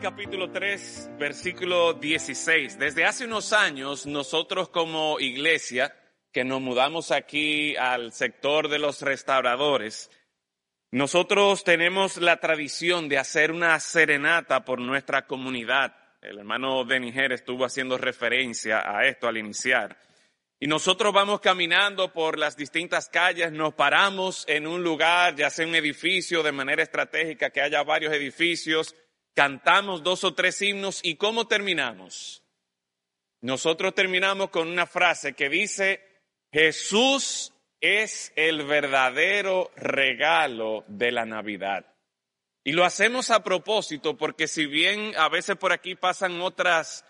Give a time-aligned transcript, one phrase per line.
[0.00, 2.78] Capítulo 3, versículo 16.
[2.78, 5.92] Desde hace unos años, nosotros como iglesia,
[6.32, 10.08] que nos mudamos aquí al sector de los restauradores,
[10.92, 15.96] nosotros tenemos la tradición de hacer una serenata por nuestra comunidad.
[16.22, 19.98] El hermano de Niger estuvo haciendo referencia a esto al iniciar.
[20.60, 25.66] Y nosotros vamos caminando por las distintas calles, nos paramos en un lugar, ya sea
[25.66, 28.94] un edificio de manera estratégica, que haya varios edificios,
[29.38, 32.42] cantamos dos o tres himnos y ¿cómo terminamos?
[33.40, 36.02] Nosotros terminamos con una frase que dice,
[36.50, 41.86] Jesús es el verdadero regalo de la Navidad.
[42.64, 47.04] Y lo hacemos a propósito porque si bien a veces por aquí pasan otras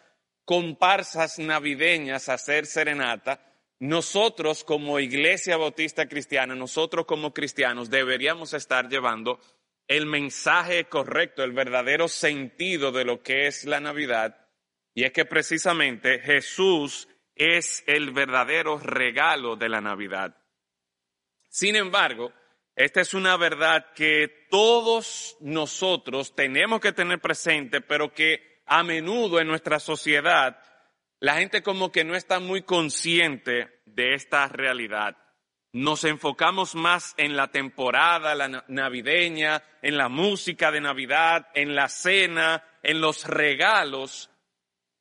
[0.45, 3.41] comparsas navideñas a hacer serenata,
[3.79, 9.41] nosotros como Iglesia Bautista Cristiana, nosotros como cristianos deberíamos estar llevando
[9.89, 14.47] el mensaje correcto, el verdadero sentido de lo que es la Navidad,
[14.95, 20.37] y es que precisamente Jesús es el verdadero regalo de la Navidad.
[21.49, 22.33] Sin embargo,
[22.77, 29.41] esta es una verdad que todos nosotros tenemos que tener presente, pero que a menudo
[29.41, 30.63] en nuestra sociedad
[31.21, 35.17] la gente como que no está muy consciente de esta realidad
[35.73, 41.89] nos enfocamos más en la temporada la navideña, en la música de Navidad, en la
[41.89, 44.31] cena, en los regalos,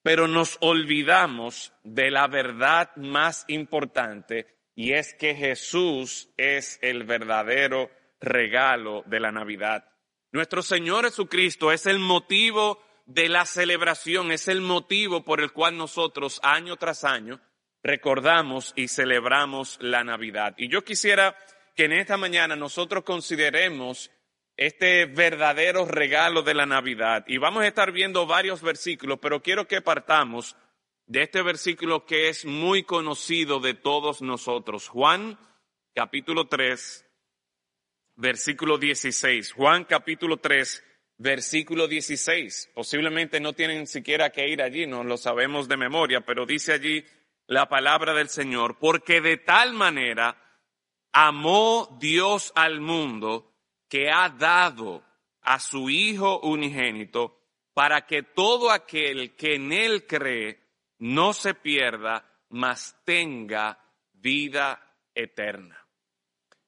[0.04, 7.90] pero nos olvidamos de la verdad más importante y es que Jesús es el verdadero
[8.20, 9.86] regalo de la Navidad.
[10.32, 15.78] Nuestro Señor Jesucristo es el motivo de la celebración, es el motivo por el cual
[15.78, 17.40] nosotros año tras año
[17.84, 20.56] recordamos y celebramos la Navidad.
[20.58, 21.36] Y yo quisiera
[21.76, 24.12] que en esta mañana nosotros consideremos
[24.58, 27.24] este verdadero regalo de la Navidad.
[27.28, 30.56] Y vamos a estar viendo varios versículos, pero quiero que partamos
[31.06, 34.88] de este versículo que es muy conocido de todos nosotros.
[34.90, 35.38] Juan
[35.94, 37.06] capítulo 3,
[38.16, 39.54] versículo 16.
[39.54, 40.84] Juan capítulo 3,
[41.18, 42.72] versículo 16.
[42.74, 47.06] Posiblemente no tienen siquiera que ir allí, no lo sabemos de memoria, pero dice allí
[47.48, 50.38] la palabra del Señor, porque de tal manera
[51.12, 53.54] amó Dios al mundo
[53.90, 55.04] que ha dado
[55.42, 57.40] a su Hijo unigénito
[57.74, 60.60] para que todo aquel que en Él cree
[61.00, 63.80] no se pierda, mas tenga
[64.12, 65.88] vida eterna.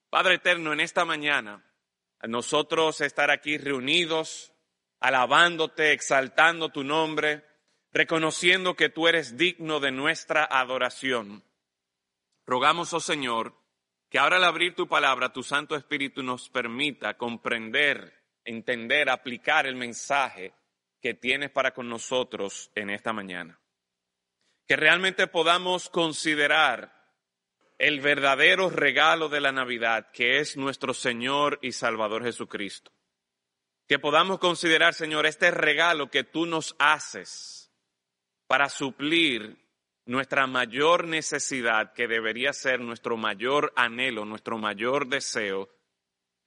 [0.09, 1.63] Padre eterno, en esta mañana,
[2.23, 4.53] nosotros estar aquí reunidos,
[4.99, 7.43] alabándote, exaltando tu nombre,
[7.91, 11.43] reconociendo que tú eres digno de nuestra adoración.
[12.45, 13.55] Rogamos, oh Señor,
[14.09, 19.75] que ahora al abrir tu palabra, tu Santo Espíritu nos permita comprender, entender, aplicar el
[19.75, 20.53] mensaje
[21.01, 23.59] que tienes para con nosotros en esta mañana.
[24.67, 26.99] Que realmente podamos considerar
[27.77, 32.91] el verdadero regalo de la Navidad, que es nuestro Señor y Salvador Jesucristo.
[33.87, 37.58] Que podamos considerar, Señor, este regalo que tú nos haces
[38.49, 39.63] para suplir
[40.07, 45.69] nuestra mayor necesidad, que debería ser nuestro mayor anhelo, nuestro mayor deseo,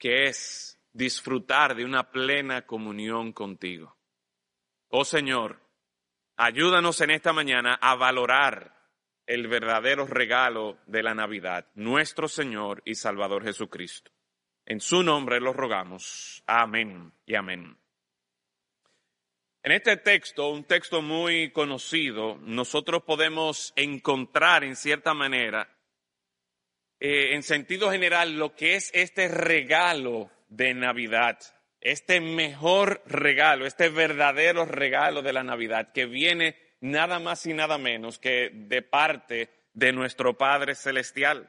[0.00, 3.96] que es disfrutar de una plena comunión contigo.
[4.88, 5.60] Oh Señor,
[6.36, 8.76] ayúdanos en esta mañana a valorar
[9.24, 14.10] el verdadero regalo de la Navidad, nuestro Señor y Salvador Jesucristo.
[14.66, 16.42] En su nombre lo rogamos.
[16.48, 17.78] Amén y amén.
[19.64, 25.68] En este texto, un texto muy conocido, nosotros podemos encontrar en cierta manera,
[26.98, 31.38] eh, en sentido general, lo que es este regalo de Navidad,
[31.80, 37.78] este mejor regalo, este verdadero regalo de la Navidad, que viene nada más y nada
[37.78, 41.48] menos que de parte de nuestro Padre Celestial.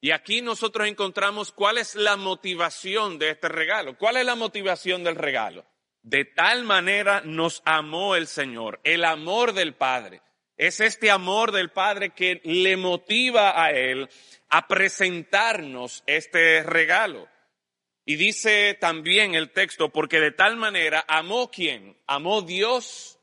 [0.00, 3.98] Y aquí nosotros encontramos cuál es la motivación de este regalo.
[3.98, 5.64] ¿Cuál es la motivación del regalo?
[6.02, 10.20] De tal manera nos amó el Señor, el amor del Padre.
[10.56, 14.08] Es este amor del Padre que le motiva a Él
[14.48, 17.28] a presentarnos este regalo.
[18.04, 21.96] Y dice también el texto, porque de tal manera amó quién?
[22.06, 23.18] Amó Dios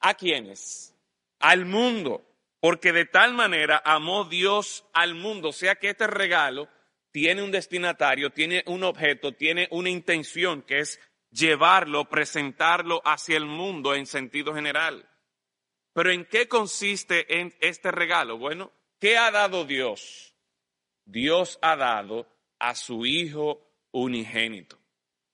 [0.00, 0.94] a quienes?
[1.38, 2.24] Al mundo.
[2.58, 5.50] Porque de tal manera amó Dios al mundo.
[5.50, 6.68] O sea que este regalo
[7.12, 10.98] tiene un destinatario, tiene un objeto, tiene una intención que es
[11.34, 15.08] llevarlo, presentarlo hacia el mundo en sentido general.
[15.92, 18.38] Pero ¿en qué consiste en este regalo?
[18.38, 20.34] Bueno, ¿qué ha dado Dios?
[21.04, 22.26] Dios ha dado
[22.58, 24.78] a su Hijo unigénito.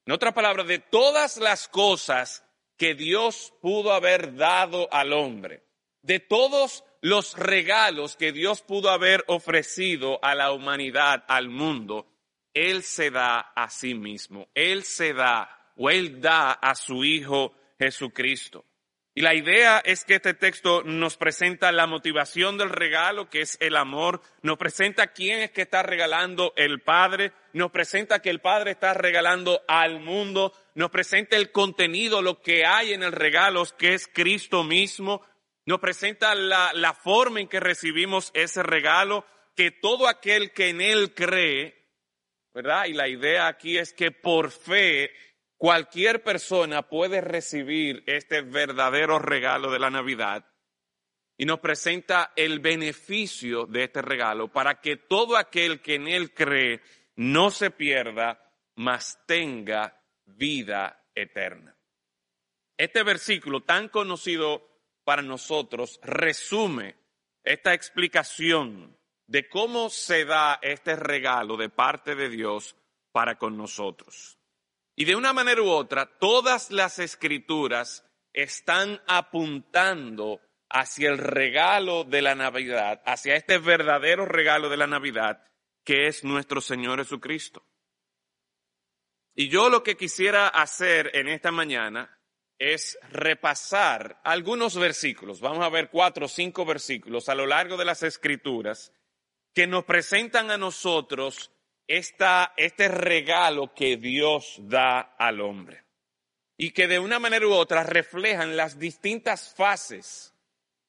[0.07, 2.45] En otras palabras, de todas las cosas
[2.77, 5.63] que Dios pudo haber dado al hombre,
[6.03, 12.07] de todos los regalos que Dios pudo haber ofrecido a la humanidad, al mundo,
[12.55, 17.55] Él se da a sí mismo, Él se da o Él da a su Hijo
[17.79, 18.67] Jesucristo.
[19.15, 23.57] Y la idea es que este texto nos presenta la motivación del regalo, que es
[23.61, 28.41] el amor, nos presenta quién es que está regalando el Padre, nos presenta que el
[28.41, 33.65] Padre está regalando al mundo, nos presenta el contenido, lo que hay en el regalo,
[33.79, 35.25] que es Cristo mismo,
[35.65, 39.25] nos presenta la, la forma en que recibimos ese regalo,
[39.57, 41.75] que todo aquel que en Él cree,
[42.53, 42.85] ¿verdad?
[42.87, 45.11] Y la idea aquí es que por fe
[45.61, 50.47] Cualquier persona puede recibir este verdadero regalo de la Navidad
[51.37, 56.33] y nos presenta el beneficio de este regalo para que todo aquel que en él
[56.33, 56.81] cree
[57.17, 58.43] no se pierda,
[58.77, 61.77] mas tenga vida eterna.
[62.79, 64.67] Este versículo tan conocido
[65.05, 66.97] para nosotros resume
[67.45, 72.77] esta explicación de cómo se da este regalo de parte de Dios
[73.13, 74.40] para con nosotros.
[75.01, 78.05] Y de una manera u otra, todas las escrituras
[78.35, 85.43] están apuntando hacia el regalo de la Navidad, hacia este verdadero regalo de la Navidad,
[85.87, 87.65] que es nuestro Señor Jesucristo.
[89.35, 92.21] Y yo lo que quisiera hacer en esta mañana
[92.59, 95.41] es repasar algunos versículos.
[95.41, 98.93] Vamos a ver cuatro o cinco versículos a lo largo de las escrituras
[99.55, 101.51] que nos presentan a nosotros
[101.91, 105.83] esta, este regalo que Dios da al hombre
[106.57, 110.33] y que de una manera u otra reflejan las distintas fases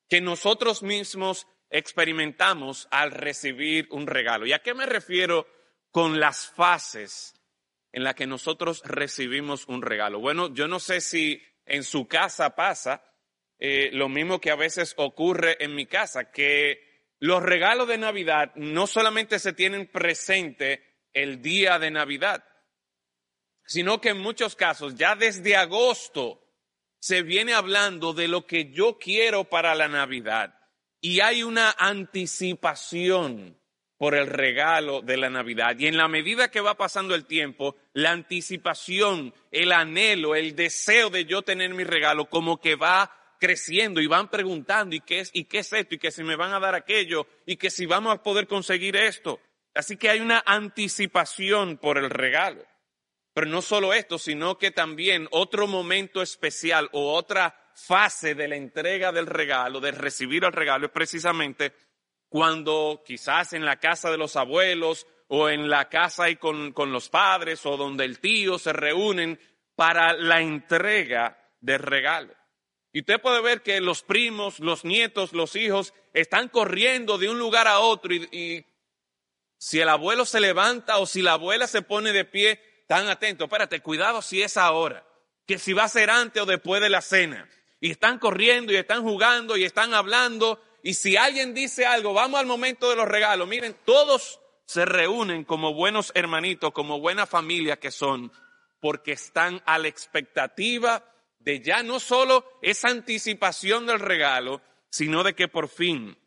[0.08, 4.46] que nosotros mismos experimentamos al recibir un regalo.
[4.46, 5.48] ¿Y a qué me refiero
[5.90, 7.34] con las fases
[7.92, 10.20] en las que nosotros recibimos un regalo?
[10.20, 13.04] Bueno, yo no sé si en su casa pasa
[13.58, 18.52] eh, lo mismo que a veces ocurre en mi casa, que los regalos de Navidad
[18.54, 22.44] no solamente se tienen presente el día de Navidad,
[23.66, 26.42] sino que en muchos casos ya desde agosto
[27.00, 30.54] se viene hablando de lo que yo quiero para la Navidad
[31.02, 33.58] y hay una anticipación
[33.98, 35.76] por el regalo de la Navidad.
[35.78, 41.10] Y en la medida que va pasando el tiempo, la anticipación, el anhelo, el deseo
[41.10, 45.32] de yo tener mi regalo como que va creciendo y van preguntando y qué es
[45.34, 47.88] y qué es esto y que si me van a dar aquello y que si
[47.88, 49.40] vamos a poder conseguir esto.
[49.74, 52.66] Así que hay una anticipación por el regalo.
[53.34, 58.58] Pero no solo esto, sino que también otro momento especial o otra fase de la
[58.58, 61.74] entrega del regalo, de recibir el regalo, es precisamente
[62.28, 66.92] cuando quizás en la casa de los abuelos o en la casa y con, con
[66.92, 69.40] los padres o donde el tío se reúnen
[69.76, 72.34] para la entrega del regalo.
[72.94, 77.40] Y usted puede ver que los primos, los nietos, los hijos están corriendo de un
[77.40, 78.66] lugar a otro y, y
[79.62, 83.44] si el abuelo se levanta o si la abuela se pone de pie, tan atento.
[83.44, 85.06] Espérate, cuidado si es ahora.
[85.46, 87.48] Que si va a ser antes o después de la cena.
[87.80, 90.60] Y están corriendo y están jugando y están hablando.
[90.82, 93.48] Y si alguien dice algo, vamos al momento de los regalos.
[93.48, 98.32] Miren, todos se reúnen como buenos hermanitos, como buena familia que son,
[98.80, 101.06] porque están a la expectativa
[101.38, 106.18] de ya no solo esa anticipación del regalo, sino de que por fin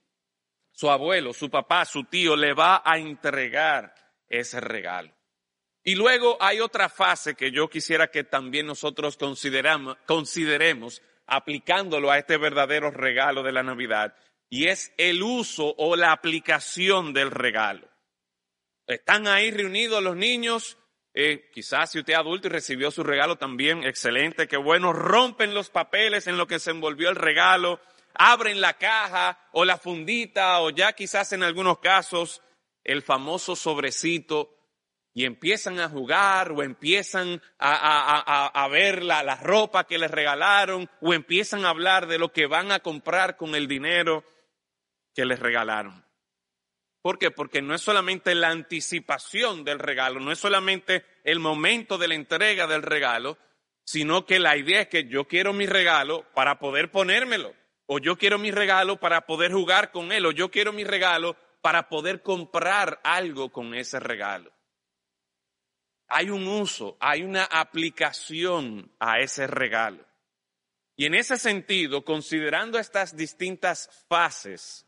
[0.75, 3.95] su abuelo, su papá, su tío le va a entregar
[4.29, 5.15] ese regalo.
[5.85, 12.37] Y luego hay otra fase que yo quisiera que también nosotros consideremos aplicándolo a este
[12.39, 14.15] verdadero regalo de la Navidad,
[14.51, 17.89] y es el uso o la aplicación del regalo.
[18.87, 20.77] Están ahí reunidos los niños,
[21.15, 25.55] eh, quizás si usted es adulto y recibió su regalo también, excelente, qué bueno, rompen
[25.55, 27.81] los papeles en lo que se envolvió el regalo,
[28.15, 32.43] abren la caja o la fundita o ya quizás en algunos casos
[32.83, 34.55] el famoso sobrecito
[35.13, 41.15] y empiezan a jugar o empiezan a, ver la, la, ropa que les regalaron o
[41.15, 44.25] empiezan a hablar de lo que van a comprar con el dinero
[45.15, 46.05] que les regalaron.
[47.01, 47.31] ¿Por qué?
[47.31, 52.15] Porque no es solamente la anticipación del regalo, no es solamente el momento de la
[52.15, 53.39] entrega del regalo,
[53.85, 57.55] sino que la idea es que yo quiero mi regalo para poder ponérmelo,
[57.87, 61.37] o yo quiero mi regalo para poder jugar con él, o yo quiero mi regalo
[61.61, 64.53] para poder comprar algo con ese regalo.
[66.09, 70.05] Hay un uso, hay una aplicación a ese regalo.
[70.97, 74.87] Y en ese sentido, considerando estas distintas fases,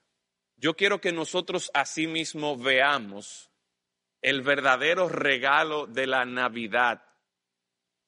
[0.56, 3.50] yo quiero que nosotros asimismo veamos
[4.22, 7.02] el verdadero regalo de la Navidad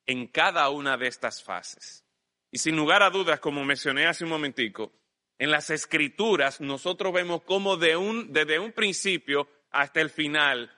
[0.06, 2.07] en cada una de estas fases.
[2.50, 4.92] Y sin lugar a dudas, como mencioné hace un momentico,
[5.38, 10.70] en las escrituras nosotros vemos cómo de un, desde un principio hasta el final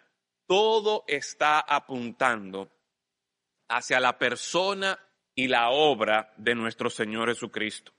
[0.47, 2.71] todo está apuntando
[3.69, 4.99] hacia la persona
[5.35, 7.93] y la obra de nuestro Señor Jesucristo.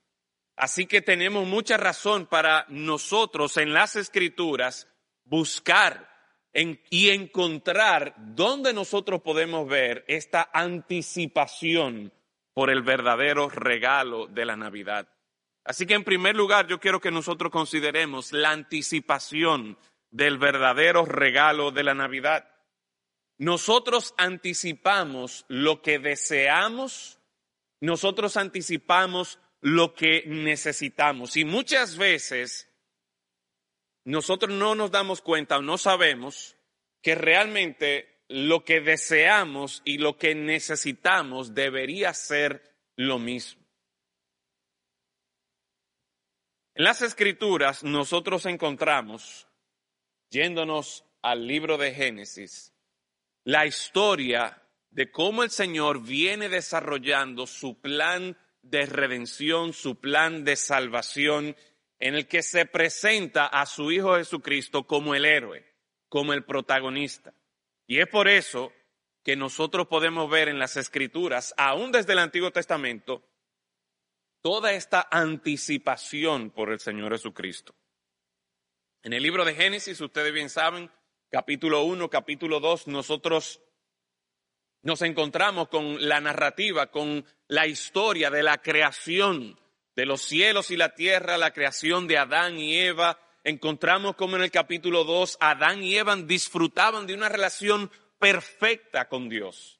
[0.57, 4.87] Así que tenemos mucha razón para nosotros en las escrituras
[5.23, 6.09] buscar
[6.53, 12.11] y encontrar dónde nosotros podemos ver esta anticipación
[12.61, 15.09] por el verdadero regalo de la Navidad.
[15.63, 19.79] Así que en primer lugar yo quiero que nosotros consideremos la anticipación
[20.11, 22.47] del verdadero regalo de la Navidad.
[23.39, 27.17] Nosotros anticipamos lo que deseamos,
[27.79, 32.69] nosotros anticipamos lo que necesitamos y muchas veces
[34.05, 36.55] nosotros no nos damos cuenta o no sabemos
[37.01, 42.63] que realmente lo que deseamos y lo que necesitamos debería ser
[42.95, 43.61] lo mismo.
[46.73, 49.49] En las escrituras nosotros encontramos,
[50.29, 52.73] yéndonos al libro de Génesis,
[53.43, 60.55] la historia de cómo el Señor viene desarrollando su plan de redención, su plan de
[60.55, 61.57] salvación
[61.99, 65.65] en el que se presenta a su Hijo Jesucristo como el héroe,
[66.07, 67.33] como el protagonista.
[67.91, 68.71] Y es por eso
[69.21, 73.21] que nosotros podemos ver en las Escrituras, aún desde el Antiguo Testamento,
[74.39, 77.75] toda esta anticipación por el Señor Jesucristo.
[79.03, 80.89] En el libro de Génesis, ustedes bien saben,
[81.29, 83.61] capítulo 1, capítulo 2, nosotros
[84.83, 89.59] nos encontramos con la narrativa, con la historia de la creación
[89.97, 94.43] de los cielos y la tierra, la creación de Adán y Eva, encontramos como en
[94.43, 99.79] el capítulo 2 Adán y Eva disfrutaban de una relación perfecta con Dios.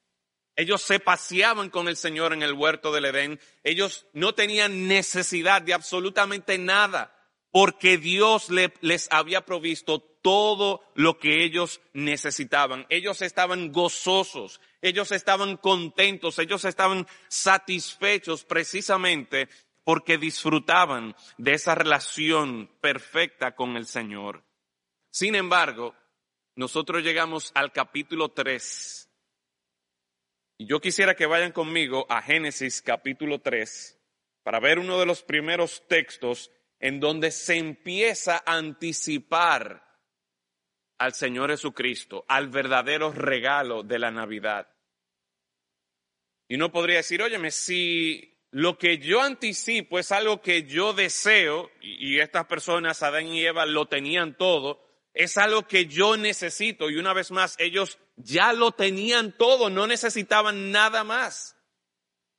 [0.55, 3.39] Ellos se paseaban con el Señor en el huerto del Edén.
[3.63, 7.15] Ellos no tenían necesidad de absolutamente nada
[7.51, 12.85] porque Dios les había provisto todo lo que ellos necesitaban.
[12.89, 19.49] Ellos estaban gozosos, ellos estaban contentos, ellos estaban satisfechos precisamente
[19.83, 24.43] porque disfrutaban de esa relación perfecta con el Señor.
[25.09, 25.95] Sin embargo,
[26.55, 29.09] nosotros llegamos al capítulo 3.
[30.59, 33.99] Y yo quisiera que vayan conmigo a Génesis capítulo 3
[34.43, 39.87] para ver uno de los primeros textos en donde se empieza a anticipar
[40.99, 44.67] al Señor Jesucristo, al verdadero regalo de la Navidad.
[46.47, 51.71] Y uno podría decir, óyeme, si lo que yo anticipo es algo que yo deseo,
[51.81, 56.97] y, estas personas, Adán y Eva, lo tenían todo, es algo que yo necesito, y
[56.97, 61.55] una vez más, ellos ya lo tenían todo, no necesitaban nada más.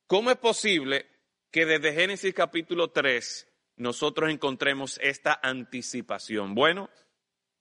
[0.07, 1.07] ¿Cómo es posible
[1.51, 6.55] que desde Génesis capítulo 3 nosotros encontremos esta anticipación?
[6.55, 6.91] Bueno,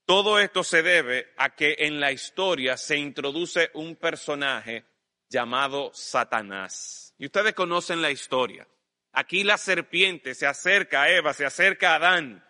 [0.06, 4.86] todo esto se debe a que en la historia se introduce un personaje
[5.30, 7.11] llamado Satanás.
[7.22, 8.68] Y ustedes conocen la historia.
[9.12, 12.44] Aquí la serpiente se acerca a Eva, se acerca a Adán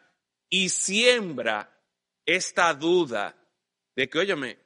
[0.48, 1.78] y siembra
[2.26, 3.36] esta duda
[3.98, 4.60] de que, óyeme,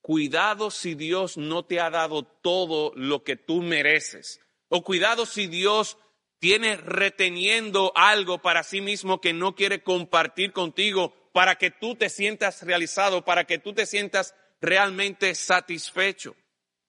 [0.00, 4.40] cuidado si Dios no te ha dado todo lo que tú mereces.
[4.68, 5.98] O cuidado si Dios
[6.38, 12.08] tiene reteniendo algo para sí mismo que no quiere compartir contigo para que tú te
[12.08, 16.34] sientas realizado, para que tú te sientas realmente satisfecho.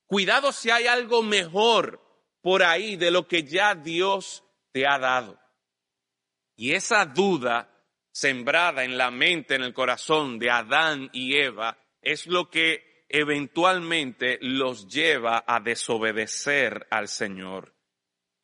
[0.05, 2.06] Cuidado si hay algo mejor
[2.47, 5.37] por ahí de lo que ya Dios te ha dado.
[6.55, 7.69] Y esa duda
[8.09, 14.37] sembrada en la mente, en el corazón de Adán y Eva, es lo que eventualmente
[14.39, 17.75] los lleva a desobedecer al Señor.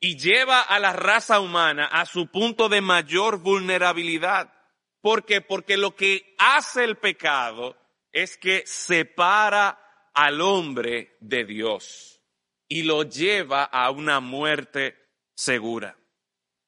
[0.01, 4.53] Y lleva a la raza humana a su punto de mayor vulnerabilidad.
[4.99, 5.39] ¿Por qué?
[5.39, 7.77] Porque lo que hace el pecado
[8.11, 12.12] es que separa al hombre de Dios
[12.73, 14.97] y lo lleva a una muerte
[15.35, 15.95] segura.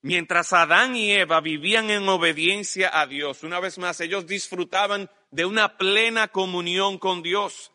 [0.03, 5.45] mientras Adán y Eva vivían en obediencia a Dios, una vez más, ellos disfrutaban de
[5.45, 7.71] una plena comunión con Dios.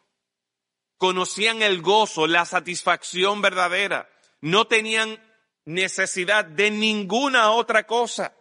[0.96, 4.08] Conocían el gozo, la satisfacción verdadera.
[4.40, 5.20] No tenían
[5.64, 8.32] necesidad de ninguna otra cosa.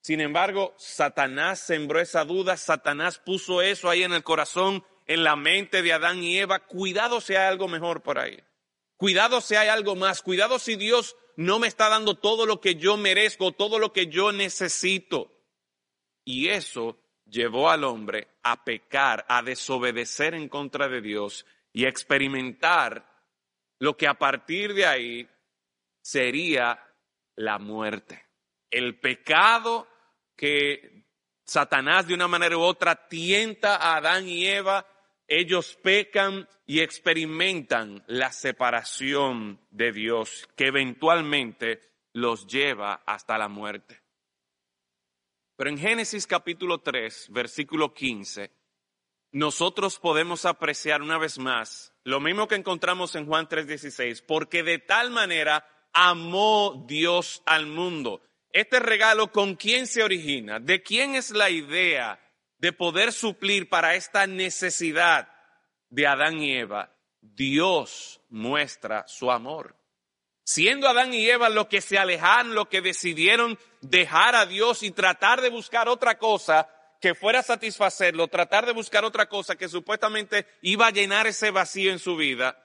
[0.00, 5.36] Sin embargo, Satanás sembró esa duda, Satanás puso eso ahí en el corazón, en la
[5.36, 6.60] mente de Adán y Eva.
[6.60, 8.42] Cuidado si hay algo mejor por ahí.
[9.02, 10.22] Cuidado si hay algo más.
[10.22, 14.06] Cuidado si Dios no me está dando todo lo que yo merezco, todo lo que
[14.06, 15.28] yo necesito.
[16.24, 21.88] Y eso llevó al hombre a pecar, a desobedecer en contra de Dios y a
[21.88, 23.04] experimentar
[23.80, 25.28] lo que a partir de ahí
[26.00, 26.78] sería
[27.34, 28.24] la muerte.
[28.70, 29.88] El pecado
[30.36, 31.06] que
[31.44, 34.86] Satanás de una manera u otra tienta a Adán y Eva,
[35.38, 41.80] ellos pecan y experimentan la separación de Dios que eventualmente
[42.12, 44.02] los lleva hasta la muerte.
[45.56, 48.50] Pero en Génesis capítulo 3, versículo 15,
[49.32, 54.78] nosotros podemos apreciar una vez más lo mismo que encontramos en Juan 3:16, porque de
[54.78, 58.22] tal manera amó Dios al mundo.
[58.50, 60.60] Este regalo, ¿con quién se origina?
[60.60, 62.20] ¿De quién es la idea
[62.62, 65.28] de poder suplir para esta necesidad
[65.90, 66.94] de Adán y Eva?
[67.20, 69.76] Dios muestra su amor.
[70.44, 74.92] Siendo Adán y Eva los que se alejaron, los que decidieron dejar a Dios y
[74.92, 76.68] tratar de buscar otra cosa
[77.00, 81.50] que fuera a satisfacerlo, tratar de buscar otra cosa que supuestamente iba a llenar ese
[81.50, 82.64] vacío en su vida,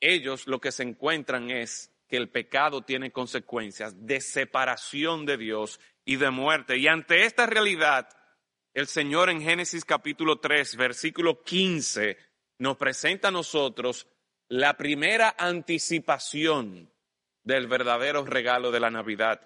[0.00, 5.78] ellos lo que se encuentran es que el pecado tiene consecuencias de separación de Dios
[6.04, 6.76] y de muerte.
[6.76, 8.08] Y ante esta realidad,
[8.74, 12.16] el Señor en Génesis capítulo 3, versículo 15,
[12.58, 14.06] nos presenta a nosotros
[14.48, 16.90] la primera anticipación
[17.42, 19.40] del verdadero regalo de la Navidad.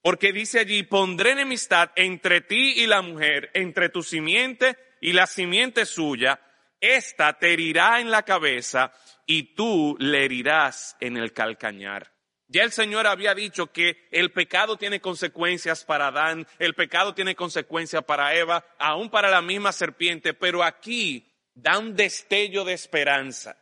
[0.00, 5.26] Porque dice allí, pondré enemistad entre ti y la mujer, entre tu simiente y la
[5.26, 6.40] simiente suya,
[6.80, 8.92] esta te herirá en la cabeza
[9.26, 12.15] y tú le herirás en el calcañar.
[12.48, 17.34] Ya el Señor había dicho que el pecado tiene consecuencias para Adán, el pecado tiene
[17.34, 23.56] consecuencias para Eva, aún para la misma serpiente, pero aquí da un destello de esperanza.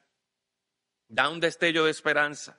[1.08, 2.58] Da un destello de esperanza.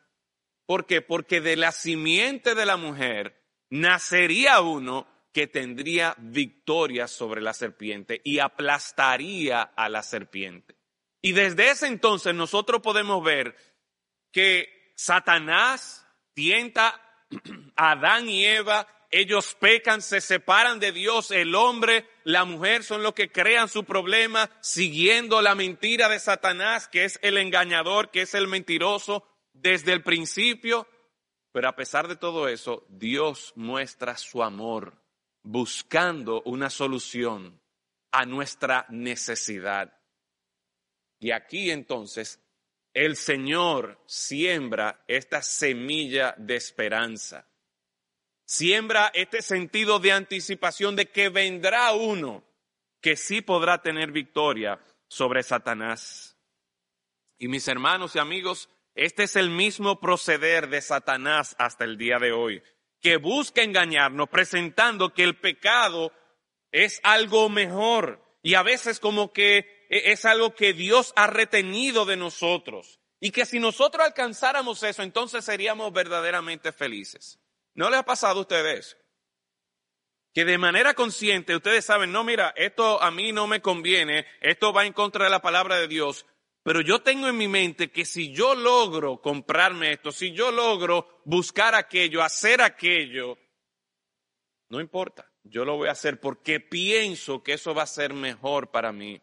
[0.66, 1.02] ¿Por qué?
[1.02, 8.22] Porque de la simiente de la mujer nacería uno que tendría victoria sobre la serpiente
[8.24, 10.76] y aplastaría a la serpiente.
[11.22, 13.56] Y desde ese entonces nosotros podemos ver
[14.32, 16.05] que Satanás
[16.36, 17.02] tienta
[17.76, 23.02] a Adán y Eva, ellos pecan, se separan de Dios, el hombre, la mujer son
[23.02, 28.22] los que crean su problema siguiendo la mentira de Satanás, que es el engañador, que
[28.22, 30.88] es el mentiroso desde el principio.
[31.52, 35.02] Pero a pesar de todo eso, Dios muestra su amor
[35.42, 37.62] buscando una solución
[38.12, 39.98] a nuestra necesidad.
[41.20, 42.45] Y aquí entonces
[42.96, 47.46] el Señor siembra esta semilla de esperanza.
[48.46, 52.44] Siembra este sentido de anticipación de que vendrá uno
[53.02, 56.38] que sí podrá tener victoria sobre Satanás.
[57.38, 62.18] Y mis hermanos y amigos, este es el mismo proceder de Satanás hasta el día
[62.18, 62.64] de hoy
[63.02, 66.12] que busca engañarnos presentando que el pecado
[66.72, 72.18] es algo mejor y a veces como que es algo que Dios ha retenido de
[72.18, 77.40] nosotros y que si nosotros alcanzáramos eso entonces seríamos verdaderamente felices.
[77.74, 78.98] ¿No les ha pasado a ustedes?
[80.34, 84.74] Que de manera consciente ustedes saben, no, mira, esto a mí no me conviene, esto
[84.74, 86.26] va en contra de la palabra de Dios,
[86.64, 91.22] pero yo tengo en mi mente que si yo logro comprarme esto, si yo logro
[91.24, 93.38] buscar aquello, hacer aquello,
[94.70, 98.72] no importa, yo lo voy a hacer porque pienso que eso va a ser mejor
[98.72, 99.22] para mí.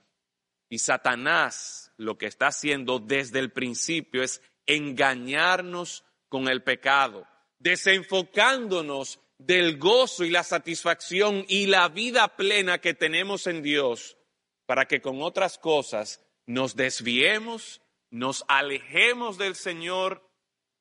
[0.72, 9.20] Y Satanás lo que está haciendo desde el principio es engañarnos con el pecado, desenfocándonos
[9.36, 14.16] del gozo y la satisfacción y la vida plena que tenemos en Dios,
[14.64, 20.26] para que con otras cosas nos desviemos, nos alejemos del Señor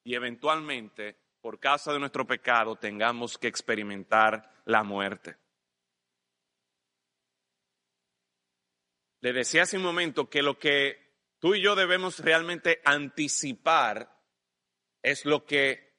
[0.05, 5.40] y eventualmente, por causa de nuestro pecado, tengamos que experimentar la muerte.
[9.21, 10.97] Le decía hace un momento que lo que
[11.39, 14.19] tú y yo debemos realmente anticipar
[15.03, 15.95] es lo que,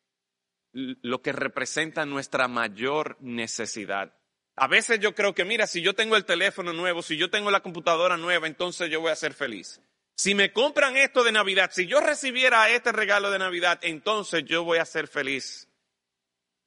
[0.72, 4.12] lo que representa nuestra mayor necesidad.
[4.56, 7.50] A veces yo creo que, mira, si yo tengo el teléfono nuevo, si yo tengo
[7.50, 9.80] la computadora nueva, entonces yo voy a ser feliz.
[10.14, 14.62] Si me compran esto de Navidad, si yo recibiera este regalo de Navidad, entonces yo
[14.64, 15.68] voy a ser feliz.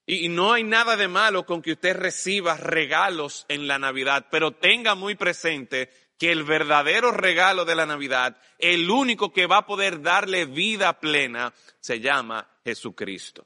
[0.07, 4.51] Y no hay nada de malo con que usted reciba regalos en la Navidad, pero
[4.51, 9.65] tenga muy presente que el verdadero regalo de la Navidad, el único que va a
[9.65, 13.45] poder darle vida plena, se llama Jesucristo.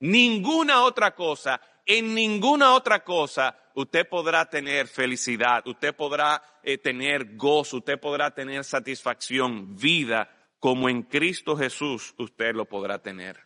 [0.00, 7.36] Ninguna otra cosa, en ninguna otra cosa usted podrá tener felicidad, usted podrá eh, tener
[7.36, 10.28] gozo, usted podrá tener satisfacción, vida,
[10.58, 13.38] como en Cristo Jesús usted lo podrá tener.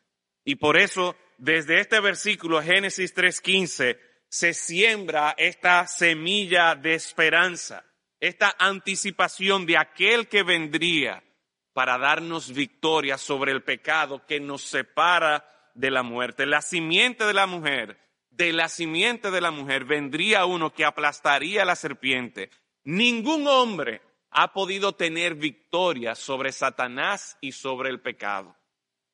[0.44, 7.84] Y por eso, desde este versículo, Génesis 3.15, se siembra esta semilla de esperanza,
[8.22, 11.24] esta anticipación de aquel que vendría
[11.72, 16.46] para darnos victoria sobre el pecado que nos separa de la muerte.
[16.46, 17.98] La simiente de la mujer,
[18.30, 22.50] de la simiente de la mujer vendría uno que aplastaría a la serpiente.
[22.84, 28.56] Ningún hombre ha podido tener victoria sobre Satanás y sobre el pecado.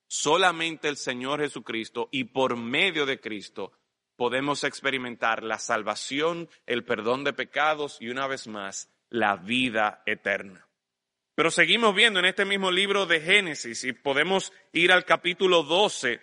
[0.07, 3.73] Solamente el Señor Jesucristo y por medio de Cristo
[4.17, 10.67] podemos experimentar la salvación, el perdón de pecados y una vez más la vida eterna.
[11.35, 16.21] Pero seguimos viendo en este mismo libro de Génesis y podemos ir al capítulo 12.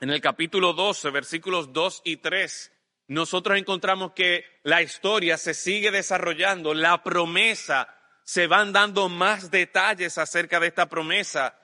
[0.00, 2.72] En el capítulo 12, versículos 2 y 3,
[3.08, 7.88] nosotros encontramos que la historia se sigue desarrollando, la promesa,
[8.22, 11.58] se van dando más detalles acerca de esta promesa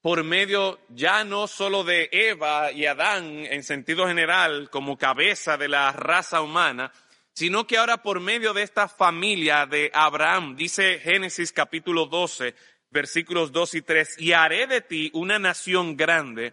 [0.00, 5.68] por medio ya no solo de Eva y Adán en sentido general como cabeza de
[5.68, 6.92] la raza humana,
[7.38, 12.52] sino que ahora por medio de esta familia de Abraham, dice Génesis capítulo 12,
[12.90, 16.52] versículos 2 y 3, y haré de ti una nación grande,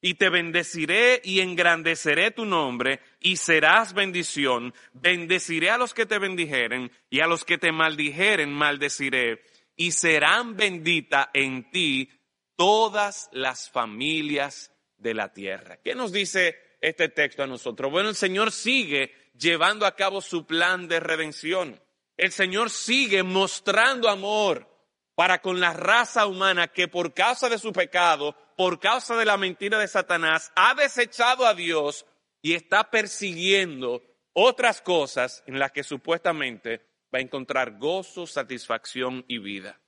[0.00, 6.20] y te bendeciré y engrandeceré tu nombre, y serás bendición, bendeciré a los que te
[6.20, 9.42] bendijeren, y a los que te maldijeren maldeciré,
[9.74, 12.08] y serán bendita en ti
[12.54, 15.80] todas las familias de la tierra.
[15.82, 17.90] ¿Qué nos dice este texto a nosotros?
[17.90, 21.80] Bueno, el Señor sigue llevando a cabo su plan de redención.
[22.16, 24.68] El Señor sigue mostrando amor
[25.14, 29.36] para con la raza humana que por causa de su pecado, por causa de la
[29.36, 32.06] mentira de Satanás, ha desechado a Dios
[32.42, 39.38] y está persiguiendo otras cosas en las que supuestamente va a encontrar gozo, satisfacción y
[39.38, 39.80] vida.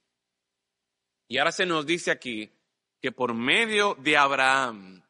[1.28, 2.52] Y ahora se nos dice aquí
[3.00, 5.02] que por medio de Abraham,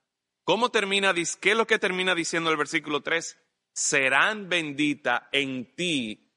[0.45, 3.39] ¿cómo termina, qué es lo que termina diciendo el versículo 3?
[3.73, 6.31] Serán benditas en ti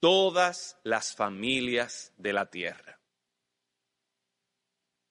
[0.00, 2.98] todas las familias de la tierra.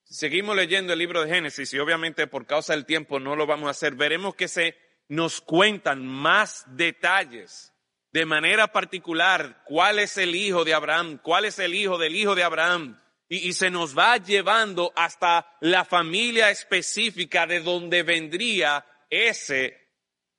[0.03, 3.67] Seguimos leyendo el libro de Génesis y obviamente por causa del tiempo no lo vamos
[3.67, 3.95] a hacer.
[3.95, 7.73] Veremos que se nos cuentan más detalles
[8.11, 12.35] de manera particular cuál es el hijo de Abraham, cuál es el hijo del hijo
[12.35, 19.80] de Abraham, y, se nos va llevando hasta la familia específica de donde vendría ese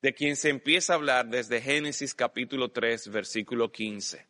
[0.02, 4.28] de quien se empieza a hablar desde Génesis capítulo 3, versículo 15.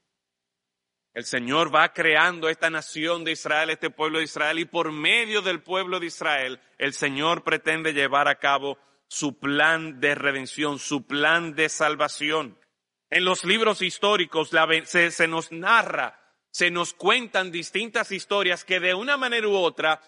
[1.14, 5.42] El Señor va creando esta nación de Israel, este pueblo de Israel, y por medio
[5.42, 11.06] del pueblo de Israel, el Señor pretende llevar a cabo su plan de redención, su
[11.06, 12.58] plan de salvación.
[13.10, 14.50] En los libros históricos
[14.86, 20.00] se nos narra se nos cuentan distintas historias que de una manera u otra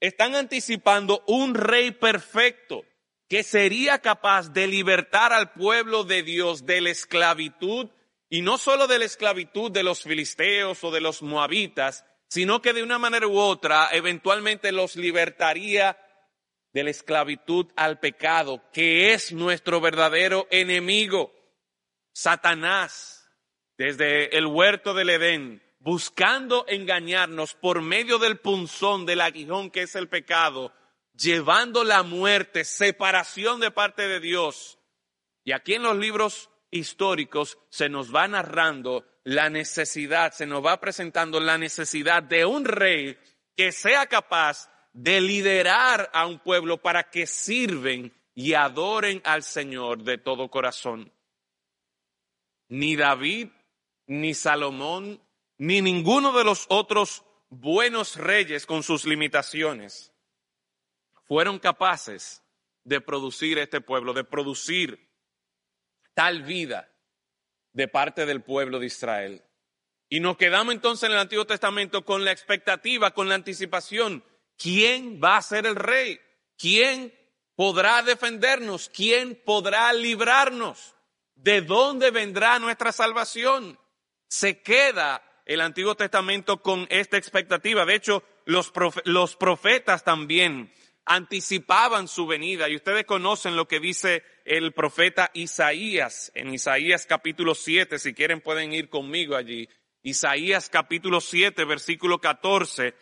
[0.00, 2.84] están anticipando un rey perfecto
[3.30, 7.88] que sería capaz de libertar al pueblo de Dios de la esclavitud
[8.28, 12.72] y no solo de la esclavitud de los filisteos o de los moabitas, sino que
[12.72, 15.96] de una manera u otra eventualmente los libertaría
[16.72, 21.32] de la esclavitud al pecado, que es nuestro verdadero enemigo,
[22.12, 23.30] Satanás
[23.78, 29.94] desde el huerto del Edén, buscando engañarnos por medio del punzón, del aguijón que es
[29.94, 30.72] el pecado,
[31.20, 34.78] llevando la muerte, separación de parte de Dios.
[35.44, 40.80] Y aquí en los libros históricos se nos va narrando la necesidad, se nos va
[40.80, 43.18] presentando la necesidad de un rey
[43.56, 50.02] que sea capaz de liderar a un pueblo para que sirven y adoren al Señor
[50.02, 51.12] de todo corazón.
[52.68, 53.48] Ni David
[54.06, 55.20] ni Salomón,
[55.58, 60.09] ni ninguno de los otros buenos reyes con sus limitaciones
[61.30, 62.42] fueron capaces
[62.82, 65.08] de producir este pueblo, de producir
[66.12, 66.90] tal vida
[67.72, 69.44] de parte del pueblo de Israel.
[70.08, 74.24] Y nos quedamos entonces en el Antiguo Testamento con la expectativa, con la anticipación.
[74.56, 76.18] ¿Quién va a ser el rey?
[76.58, 77.14] ¿Quién
[77.54, 78.90] podrá defendernos?
[78.90, 80.96] ¿Quién podrá librarnos?
[81.36, 83.78] ¿De dónde vendrá nuestra salvación?
[84.30, 87.84] se queda el Antiguo Testamento con esta expectativa.
[87.84, 88.70] De hecho, los,
[89.36, 90.72] profetas también
[91.10, 92.68] anticipaban su venida.
[92.68, 98.40] Y ustedes conocen lo que dice el profeta Isaías en Isaías capítulo 7, si quieren
[98.40, 99.68] pueden ir conmigo allí.
[100.02, 102.94] Isaías capítulo 7, versículo 14,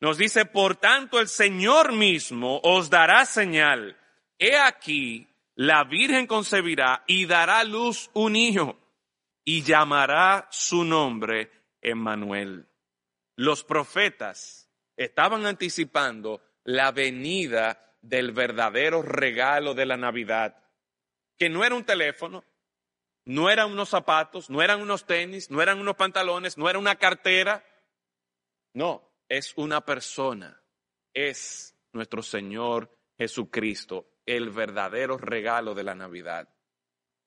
[0.00, 3.98] nos dice, por tanto el Señor mismo os dará señal.
[4.38, 8.78] He aquí, la Virgen concebirá y dará luz un hijo
[9.44, 11.50] y llamará su nombre
[11.82, 12.66] Emmanuel.
[13.36, 20.64] Los profetas estaban anticipando la venida del verdadero regalo de la Navidad,
[21.38, 22.44] que no era un teléfono,
[23.24, 26.96] no eran unos zapatos, no eran unos tenis, no eran unos pantalones, no era una
[26.96, 27.64] cartera.
[28.74, 30.60] No, es una persona.
[31.14, 36.48] Es nuestro Señor Jesucristo, el verdadero regalo de la Navidad.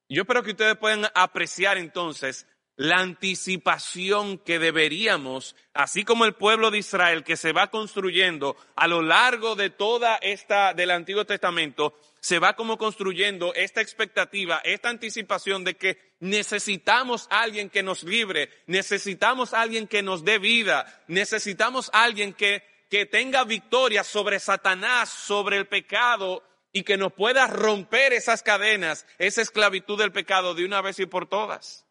[0.09, 2.45] Yo espero que ustedes puedan apreciar entonces
[2.79, 8.87] la anticipación que deberíamos, así como el pueblo de Israel que se va construyendo a
[8.87, 14.87] lo largo de toda esta del Antiguo Testamento, se va como construyendo esta expectativa, esta
[14.87, 20.39] anticipación de que necesitamos a alguien que nos libre, necesitamos a alguien que nos dé
[20.39, 26.95] vida, necesitamos a alguien que, que tenga victoria sobre Satanás, sobre el pecado y que
[26.95, 31.85] nos pueda romper esas cadenas, esa esclavitud del pecado de una vez y por todas.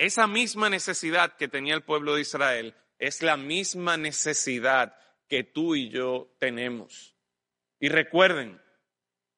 [0.00, 4.96] Esa misma necesidad que tenía el pueblo de Israel es la misma necesidad
[5.28, 7.14] que tú y yo tenemos.
[7.78, 8.62] Y recuerden,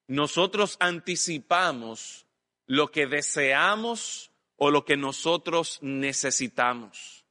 [0.06, 2.28] nosotros anticipamos
[2.66, 7.26] lo que deseamos o lo que nosotros necesitamos.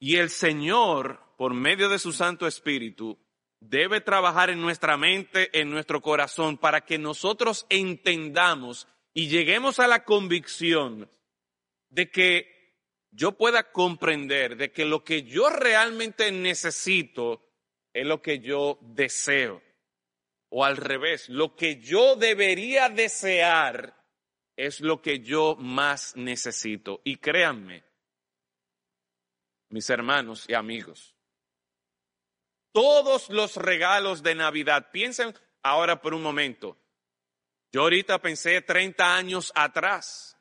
[0.00, 3.16] Y el Señor, por medio de su Santo Espíritu,
[3.60, 9.88] debe trabajar en nuestra mente, en nuestro corazón, para que nosotros entendamos y lleguemos a
[9.88, 11.10] la convicción
[11.88, 12.60] de que
[13.10, 17.44] yo pueda comprender de que lo que yo realmente necesito
[17.92, 19.62] es lo que yo deseo.
[20.48, 23.96] O al revés, lo que yo debería desear
[24.56, 27.00] es lo que yo más necesito.
[27.04, 27.84] Y créanme,
[29.68, 31.14] mis hermanos y amigos,
[32.72, 36.76] todos los regalos de Navidad, piensen ahora por un momento,
[37.72, 40.36] yo ahorita pensé 30 años atrás.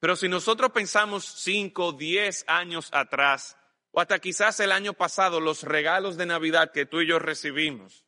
[0.00, 3.56] Pero si nosotros pensamos 5, 10 años atrás,
[3.92, 8.04] o hasta quizás el año pasado, los regalos de Navidad que tú y yo recibimos,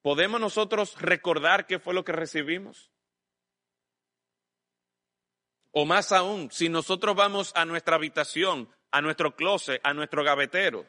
[0.00, 2.92] ¿podemos nosotros recordar qué fue lo que recibimos?
[5.72, 10.86] O más aún, si nosotros vamos a nuestra habitación, a nuestro closet, a nuestro gavetero,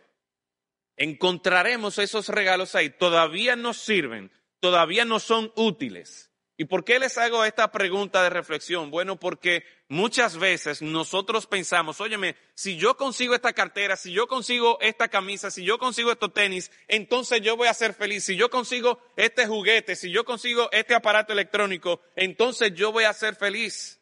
[0.95, 6.29] encontraremos esos regalos ahí, todavía nos sirven, todavía no son útiles.
[6.59, 8.91] ¿Y por qué les hago esta pregunta de reflexión?
[8.91, 14.77] Bueno, porque muchas veces nosotros pensamos, óyeme, si yo consigo esta cartera, si yo consigo
[14.81, 18.25] esta camisa, si yo consigo estos tenis, entonces yo voy a ser feliz.
[18.25, 23.13] Si yo consigo este juguete, si yo consigo este aparato electrónico, entonces yo voy a
[23.13, 24.01] ser feliz.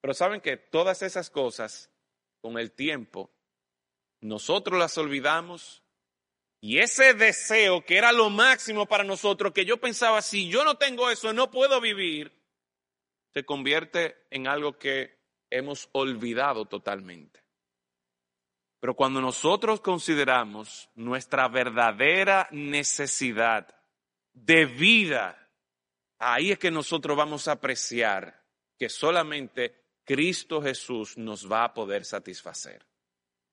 [0.00, 1.90] Pero saben que todas esas cosas,
[2.40, 3.30] con el tiempo,
[4.22, 5.82] nosotros las olvidamos
[6.60, 10.76] y ese deseo que era lo máximo para nosotros, que yo pensaba, si yo no
[10.76, 12.32] tengo eso, no puedo vivir,
[13.32, 15.18] se convierte en algo que
[15.50, 17.42] hemos olvidado totalmente.
[18.80, 23.68] Pero cuando nosotros consideramos nuestra verdadera necesidad
[24.32, 25.50] de vida,
[26.18, 28.44] ahí es que nosotros vamos a apreciar
[28.78, 32.86] que solamente Cristo Jesús nos va a poder satisfacer.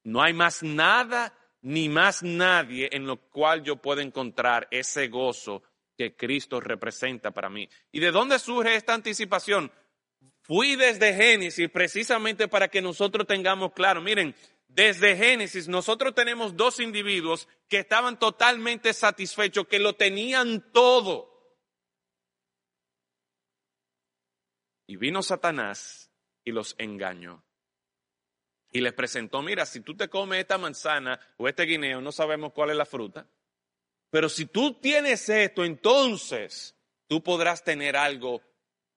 [0.04, 1.34] No hay más nada
[1.65, 5.63] ni más nadie en lo cual yo pueda encontrar ese gozo
[5.97, 7.67] que Cristo representa para mí.
[7.91, 9.71] ¿Y de dónde surge esta anticipación?
[10.41, 14.36] Fui desde Génesis precisamente para que nosotros tengamos claro, miren,
[14.67, 21.34] desde Génesis nosotros tenemos dos individuos que estaban totalmente satisfechos, que lo tenían todo.
[24.86, 26.12] Y vino Satanás
[26.43, 27.43] y los engañó
[28.76, 32.52] y les presentó, mira, si tú te comes esta manzana o este guineo, no sabemos
[32.52, 33.26] cuál es la fruta,
[34.10, 38.42] pero si tú tienes esto, entonces tú podrás tener algo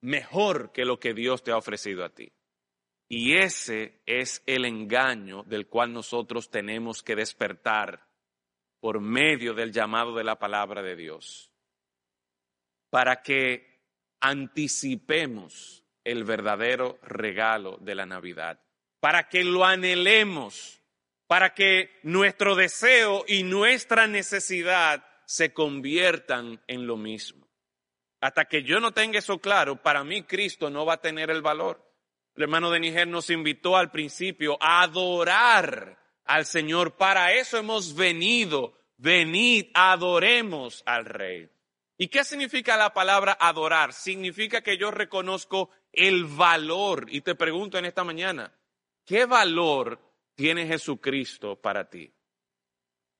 [0.00, 2.32] mejor que lo que Dios te ha ofrecido a ti.
[3.08, 8.04] Y ese es el engaño del cual nosotros tenemos que despertar
[8.80, 11.52] por medio del llamado de la palabra de Dios,
[12.90, 13.84] para que
[14.18, 18.60] anticipemos el verdadero regalo de la Navidad
[19.00, 20.82] para que lo anhelemos,
[21.26, 27.46] para que nuestro deseo y nuestra necesidad se conviertan en lo mismo.
[28.20, 31.42] Hasta que yo no tenga eso claro, para mí Cristo no va a tener el
[31.42, 31.84] valor.
[32.34, 36.96] El hermano de Niger nos invitó al principio a adorar al Señor.
[36.96, 38.78] Para eso hemos venido.
[38.96, 41.48] Venid, adoremos al Rey.
[41.96, 43.92] ¿Y qué significa la palabra adorar?
[43.92, 47.06] Significa que yo reconozco el valor.
[47.10, 48.52] Y te pregunto en esta mañana,
[49.08, 49.98] ¿qué valor
[50.34, 52.12] tiene Jesucristo para ti?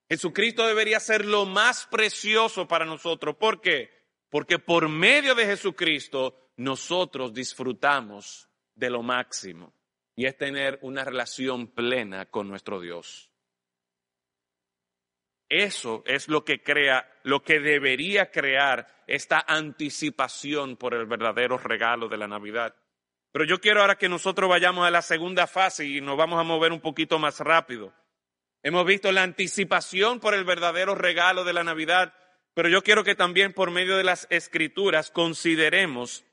[0.09, 3.37] Jesucristo debería ser lo más precioso para nosotros.
[3.37, 3.91] ¿Por qué?
[4.29, 9.73] Porque por medio de Jesucristo nosotros disfrutamos de lo máximo
[10.15, 13.31] y es tener una relación plena con nuestro Dios.
[15.49, 22.09] Eso es lo que crea, lo que debería crear esta anticipación por el verdadero regalo
[22.09, 22.75] de la Navidad.
[23.39, 26.43] Pero yo quiero ahora que nosotros vayamos a la segunda fase y nos vamos a
[26.43, 27.95] mover un poquito más rápido.
[28.65, 32.13] Hemos visto la anticipación por el verdadero regalo de la Navidad,
[32.53, 36.25] pero yo quiero que también por medio de las escrituras consideremos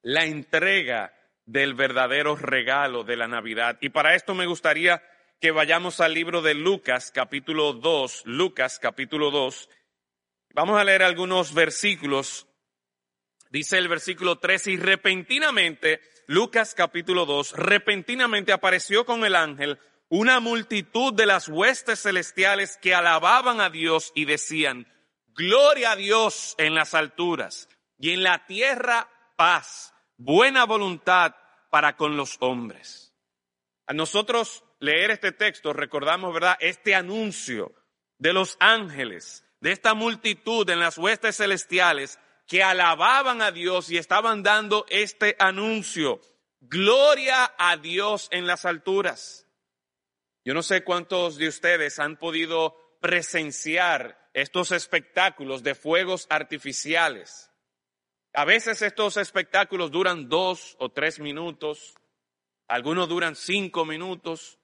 [0.00, 1.12] la entrega
[1.44, 3.78] del verdadero regalo de la Navidad.
[3.80, 5.02] Y para esto me gustaría
[5.40, 9.68] que vayamos al libro de Lucas capítulo 2, Lucas capítulo 2.
[10.54, 12.46] Vamos a leer algunos versículos.
[13.50, 20.40] Dice el versículo 3, y repentinamente, Lucas capítulo 2, repentinamente apareció con el ángel una
[20.40, 24.86] multitud de las huestes celestiales que alababan a Dios y decían,
[25.34, 31.34] Gloria a Dios en las alturas y en la tierra paz, buena voluntad
[31.70, 33.14] para con los hombres.
[33.86, 37.72] A nosotros leer este texto recordamos, ¿verdad?, este anuncio
[38.18, 43.98] de los ángeles, de esta multitud en las huestes celestiales que alababan a Dios y
[43.98, 46.20] estaban dando este anuncio.
[46.60, 49.46] Gloria a Dios en las alturas.
[50.44, 57.50] Yo no sé cuántos de ustedes han podido presenciar estos espectáculos de fuegos artificiales.
[58.32, 61.94] A veces estos espectáculos duran dos o tres minutos,
[62.66, 64.58] algunos duran cinco minutos.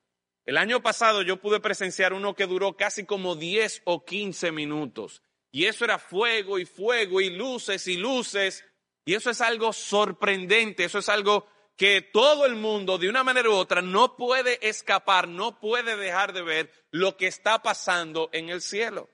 [0.47, 5.23] El año pasado yo pude presenciar uno que duró casi como diez o quince minutos.
[5.51, 8.65] Y eso era fuego y fuego y luces y luces.
[9.05, 13.49] Y eso es algo sorprendente, eso es algo que todo el mundo de una manera
[13.49, 18.49] u otra no puede escapar, no puede dejar de ver lo que está pasando en
[18.49, 19.09] el cielo.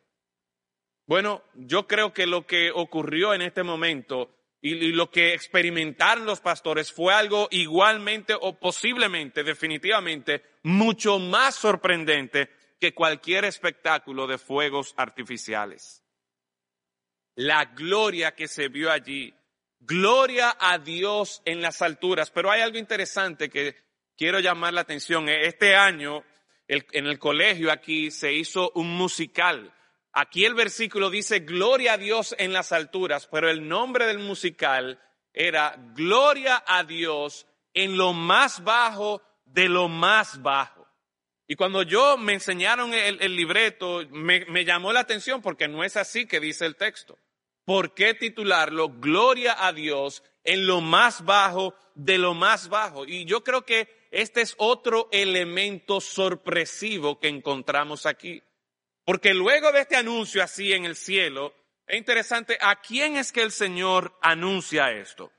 [1.06, 6.40] Bueno, yo creo que lo que ocurrió en este momento y, lo que experimentaron los
[6.40, 12.48] pastores fue algo igualmente o posiblemente, definitivamente, mucho más sorprendente
[12.80, 16.03] que cualquier espectáculo de fuegos artificiales.
[17.34, 19.34] La gloria que se vio allí,
[19.80, 22.30] gloria a Dios en las alturas.
[22.30, 23.76] Pero hay algo interesante que
[24.16, 25.28] quiero llamar la atención.
[25.28, 26.24] Este año,
[26.68, 29.72] en el colegio aquí se hizo un musical
[30.16, 35.00] Aquí el versículo dice Gloria a Dios en las alturas, pero el nombre del musical
[35.32, 40.86] era Gloria a Dios en lo más bajo de lo más bajo.
[41.48, 45.96] Y cuando yo me enseñaron el, libreto, me, me llamó la atención porque no es
[45.96, 47.18] así que dice el texto.
[47.64, 53.07] ¿Por qué titularlo Gloria a Dios en lo más bajo de lo más bajo?
[53.07, 58.42] Y yo creo que este es otro elemento sorpresivo que encontramos aquí.
[59.05, 61.55] Porque luego de este anuncio así en el cielo,
[61.87, 65.33] es interesante, ¿a quién es que el Señor anuncia esto?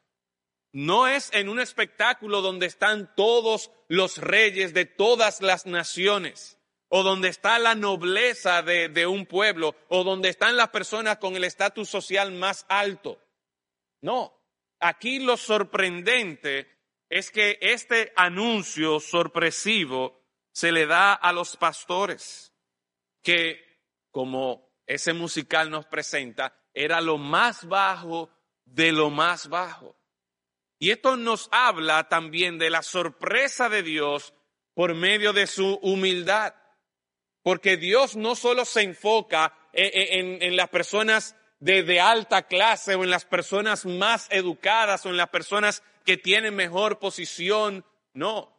[0.72, 7.04] No es en un espectáculo donde están todos los reyes de todas las naciones, o
[7.04, 11.90] donde está la nobleza de, un pueblo, o donde están las personas con el estatus
[11.90, 13.20] social más alto.
[14.02, 14.34] No,
[14.80, 16.70] aquí lo sorprendente
[17.10, 20.22] es que este anuncio sorpresivo
[20.52, 22.54] se le da a los pastores
[23.22, 28.30] que, como ese musical nos presenta, era lo más bajo
[28.66, 29.98] de lo más bajo.
[30.78, 34.34] Y esto nos habla también de la sorpresa de Dios
[34.74, 36.54] por medio de su humildad.
[37.46, 43.12] Porque Dios no solo se enfoca en, las personas de, de, alta clase o en
[43.12, 47.86] las personas más educadas o en las personas que tienen mejor posición.
[48.16, 48.52] No.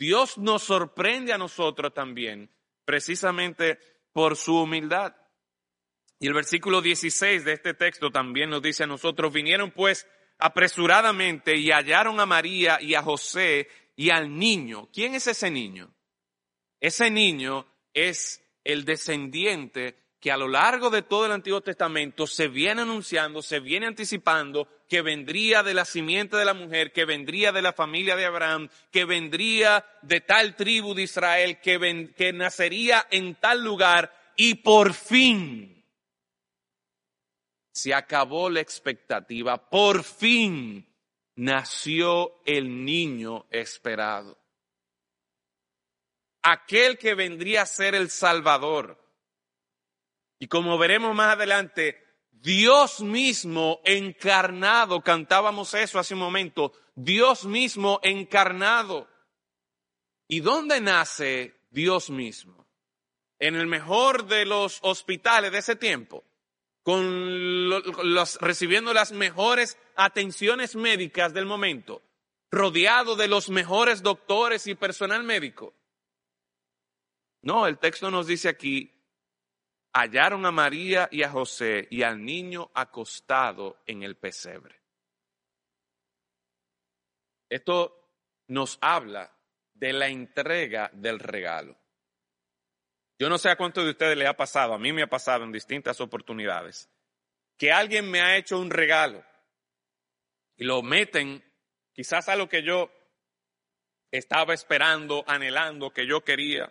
[0.00, 2.50] Dios nos sorprende a nosotros también
[2.84, 3.78] precisamente
[4.12, 5.14] por su humildad.
[6.18, 10.08] Y el versículo 16 de este texto también nos dice a nosotros, vinieron pues
[10.38, 14.88] apresuradamente y hallaron a María y a José y al niño.
[14.92, 15.94] ¿Quién es ese niño?
[16.80, 22.48] Ese niño es el descendiente que a lo largo de todo el Antiguo Testamento se
[22.48, 27.52] viene anunciando, se viene anticipando que vendría de la simiente de la mujer, que vendría
[27.52, 33.06] de la familia de Abraham, que vendría de tal tribu de Israel, que, que nacería
[33.10, 35.84] en tal lugar y por fin
[37.70, 40.84] se acabó la expectativa, por fin
[41.36, 44.36] nació el niño esperado.
[46.42, 49.02] Aquel que vendría a ser el Salvador.
[50.38, 58.00] Y como veremos más adelante, Dios mismo encarnado, cantábamos eso hace un momento, Dios mismo
[58.02, 59.08] encarnado.
[60.28, 62.68] ¿Y dónde nace Dios mismo?
[63.40, 66.24] En el mejor de los hospitales de ese tiempo,
[66.82, 67.70] con
[68.40, 72.02] recibiendo las mejores atenciones médicas del momento,
[72.50, 75.74] rodeado de los mejores doctores y personal médico.
[77.48, 78.94] No, el texto nos dice aquí,
[79.94, 84.78] hallaron a María y a José y al niño acostado en el pesebre.
[87.48, 88.12] Esto
[88.48, 89.34] nos habla
[89.72, 91.74] de la entrega del regalo.
[93.18, 95.44] Yo no sé a cuántos de ustedes le ha pasado, a mí me ha pasado
[95.44, 96.90] en distintas oportunidades,
[97.56, 99.24] que alguien me ha hecho un regalo
[100.54, 101.42] y lo meten
[101.94, 102.92] quizás a lo que yo
[104.10, 106.70] estaba esperando, anhelando, que yo quería,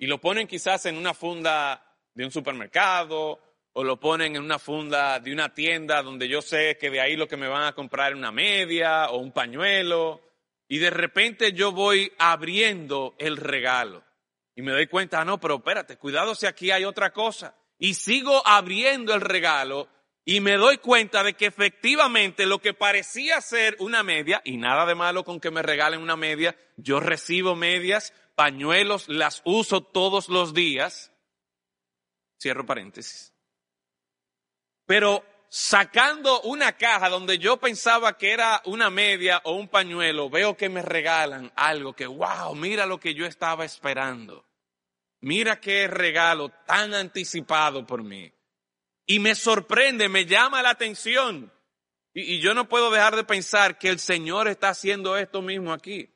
[0.00, 1.84] y lo ponen quizás en una funda
[2.14, 3.38] de un supermercado
[3.72, 7.16] o lo ponen en una funda de una tienda donde yo sé que de ahí
[7.16, 10.22] lo que me van a comprar es una media o un pañuelo
[10.66, 14.02] y de repente yo voy abriendo el regalo
[14.56, 17.54] y me doy cuenta, ah, no, pero espérate, cuidado si aquí hay otra cosa.
[17.78, 19.88] Y sigo abriendo el regalo
[20.24, 24.86] y me doy cuenta de que efectivamente lo que parecía ser una media, y nada
[24.86, 30.30] de malo con que me regalen una media, yo recibo medias, pañuelos, las uso todos
[30.30, 31.12] los días,
[32.40, 33.34] cierro paréntesis.
[34.86, 40.56] Pero sacando una caja donde yo pensaba que era una media o un pañuelo, veo
[40.56, 44.46] que me regalan algo que, wow, mira lo que yo estaba esperando.
[45.20, 48.32] Mira qué regalo tan anticipado por mí.
[49.04, 51.52] Y me sorprende, me llama la atención.
[52.14, 55.74] Y, y, yo no puedo dejar de pensar que el Señor está haciendo esto mismo
[55.74, 56.08] aquí.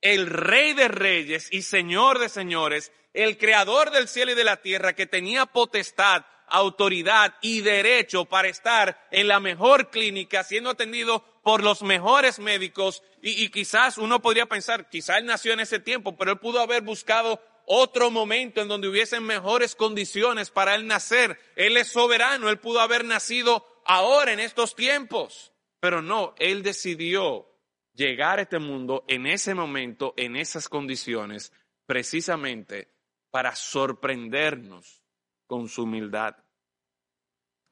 [0.00, 4.62] El Rey de Reyes y Señor de Señores, el Creador del cielo y de la
[4.62, 11.22] tierra, que tenía potestad, autoridad y derecho para estar en la mejor clínica, siendo atendido
[11.42, 13.02] por los mejores médicos.
[13.22, 16.82] Y, quizás uno podría pensar, quizás él nació en ese tiempo, pero él pudo haber
[16.82, 21.38] buscado otro momento en donde hubiesen mejores condiciones para él nacer.
[21.56, 27.49] Él es soberano, él pudo haber nacido ahora en estos tiempos, pero no, él decidió
[27.94, 31.52] llegar a este mundo en ese momento, en esas condiciones,
[31.86, 32.88] precisamente
[33.30, 35.02] para sorprendernos
[35.46, 36.36] con su humildad,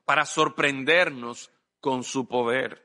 [0.04, 2.84] para sorprendernos con su poder.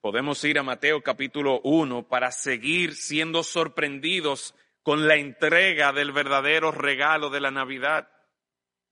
[0.00, 6.70] Podemos ir a Mateo capítulo 1 para seguir siendo sorprendidos con la entrega del verdadero
[6.70, 8.08] regalo de la Navidad.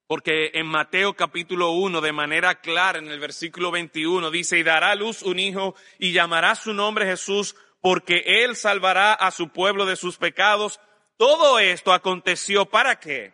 [0.07, 4.95] Porque en Mateo capítulo 1, de manera clara, en el versículo 21, dice, y dará
[4.95, 9.97] luz un hijo y llamará su nombre Jesús, porque él salvará a su pueblo de
[9.97, 10.79] sus pecados.
[11.17, 13.33] Todo esto aconteció para qué?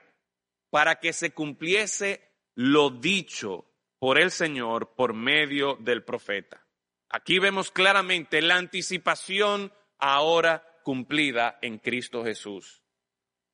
[0.71, 3.65] Para que se cumpliese lo dicho
[3.99, 6.65] por el Señor por medio del profeta.
[7.09, 12.81] Aquí vemos claramente la anticipación ahora cumplida en Cristo Jesús.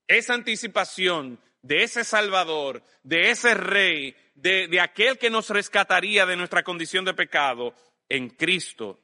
[0.07, 6.63] Esa anticipación de ese Salvador, de ese Rey, de, aquel que nos rescataría de nuestra
[6.63, 7.73] condición de pecado
[8.07, 8.99] en Cristo,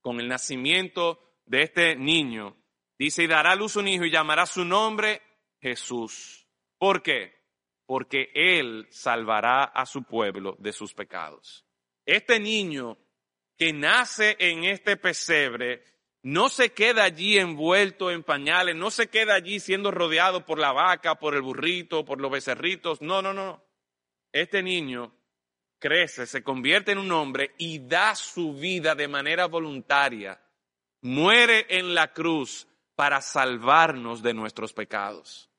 [0.00, 2.56] con el nacimiento de este niño,
[2.98, 5.22] dice, y dará a luz un hijo y llamará su nombre
[5.60, 6.46] Jesús.
[6.78, 7.32] ¿Por qué?
[7.86, 11.64] Porque Él salvará a su pueblo de sus pecados.
[12.04, 12.98] Este niño
[13.56, 15.82] que nace en este pesebre
[16.24, 20.72] no se queda allí envuelto en pañales, no se queda allí siendo rodeado por la
[20.72, 23.02] vaca, por el burrito, por los becerritos.
[23.02, 23.62] No, no, no.
[24.32, 25.14] Este niño
[25.78, 30.40] crece, se convierte en un hombre y da su vida de manera voluntaria.
[31.02, 32.66] Muere en la cruz
[32.96, 35.50] para salvarnos de nuestros pecados.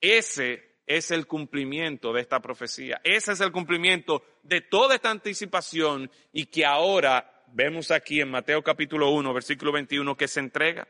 [0.00, 3.00] Ese es el cumplimiento de esta profecía.
[3.02, 8.62] Ese es el cumplimiento de toda esta anticipación y que ahora vemos aquí en Mateo
[8.62, 10.88] capítulo 1, versículo 21, que se entrega.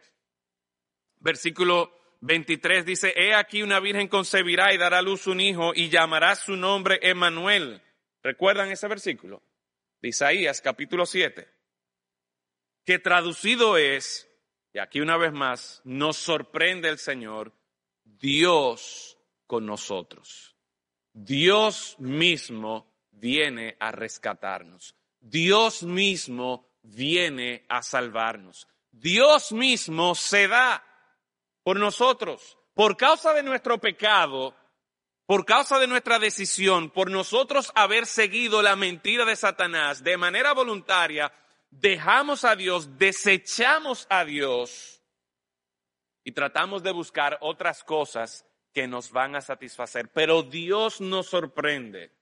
[1.19, 5.89] Versículo 23 dice, He aquí una virgen concebirá y dará a luz un hijo y
[5.89, 7.83] llamará su nombre Emanuel.
[8.23, 9.43] ¿Recuerdan ese versículo?
[10.01, 11.49] De Isaías capítulo 7.
[12.85, 14.29] Que traducido es,
[14.73, 17.53] y aquí una vez más, nos sorprende el Señor,
[18.05, 20.57] Dios con nosotros.
[21.13, 24.97] Dios mismo viene a rescatarnos.
[25.23, 28.67] Dios mismo viene a salvarnos.
[28.91, 30.85] Dios mismo se da
[31.63, 32.59] por nosotros.
[32.75, 34.55] Por causa de nuestro pecado,
[35.27, 40.53] por causa de nuestra decisión, por nosotros haber seguido la mentira de Satanás de manera
[40.55, 41.33] voluntaria,
[41.71, 44.89] dejamos a Dios, desechamos a Dios.
[46.25, 50.09] y tratamos de buscar otras cosas que nos van a satisfacer.
[50.13, 52.13] Pero Dios nos sorprende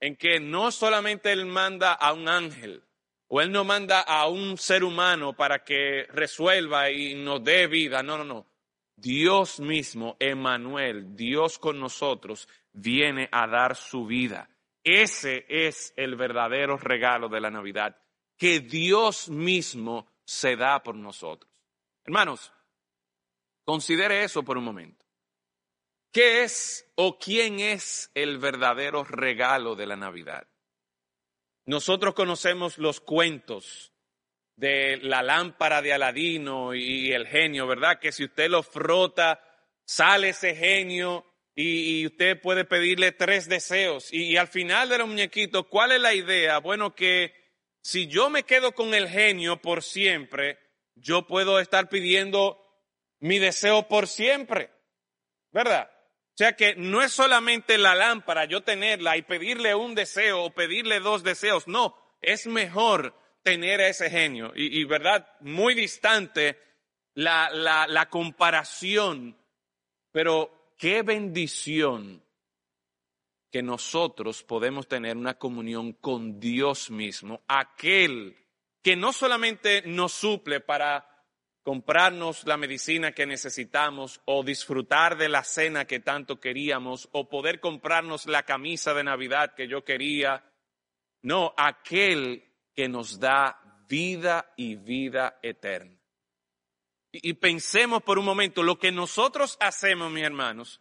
[0.00, 2.82] en que no solamente Él manda a un ángel
[3.28, 8.02] o Él no manda a un ser humano para que resuelva y nos dé vida.
[8.02, 8.46] No, no, no.
[8.94, 14.48] Dios mismo, Emanuel, Dios con nosotros, viene a dar su vida.
[14.82, 17.96] Ese es el verdadero regalo de la Navidad,
[18.36, 21.50] que Dios mismo se da por nosotros.
[22.04, 22.52] Hermanos,
[23.64, 25.05] considere eso por un momento.
[26.16, 30.48] ¿Qué es o quién es el verdadero regalo de la Navidad?
[31.66, 33.92] Nosotros conocemos los cuentos
[34.54, 37.98] de la lámpara de Aladino y el genio, ¿verdad?
[37.98, 39.44] Que si usted lo frota,
[39.84, 44.10] sale ese genio y, usted puede pedirle tres deseos.
[44.10, 46.60] Y, al final de los muñequitos, ¿cuál es la idea?
[46.60, 47.34] Bueno, que
[47.82, 50.58] si yo me quedo con el genio por siempre,
[50.94, 52.58] yo puedo estar pidiendo
[53.18, 54.70] mi deseo por siempre,
[55.52, 55.90] ¿verdad?
[56.36, 60.50] O sea que no es solamente la lámpara, yo tenerla y pedirle un deseo o
[60.50, 64.52] pedirle dos deseos, no, es mejor tener a ese genio.
[64.54, 66.60] Y, verdad, muy distante
[67.14, 69.34] la, la, la comparación,
[70.12, 72.22] pero qué bendición
[73.50, 78.36] que nosotros podemos tener una comunión con Dios mismo, aquel
[78.82, 81.15] que no solamente nos suple para
[81.66, 87.58] comprarnos la medicina que necesitamos o disfrutar de la cena que tanto queríamos o poder
[87.58, 90.48] comprarnos la camisa de Navidad que yo quería.
[91.22, 95.98] No, aquel que nos da vida y vida eterna.
[97.10, 100.80] Y, pensemos por un momento, lo que nosotros hacemos, mis hermanos,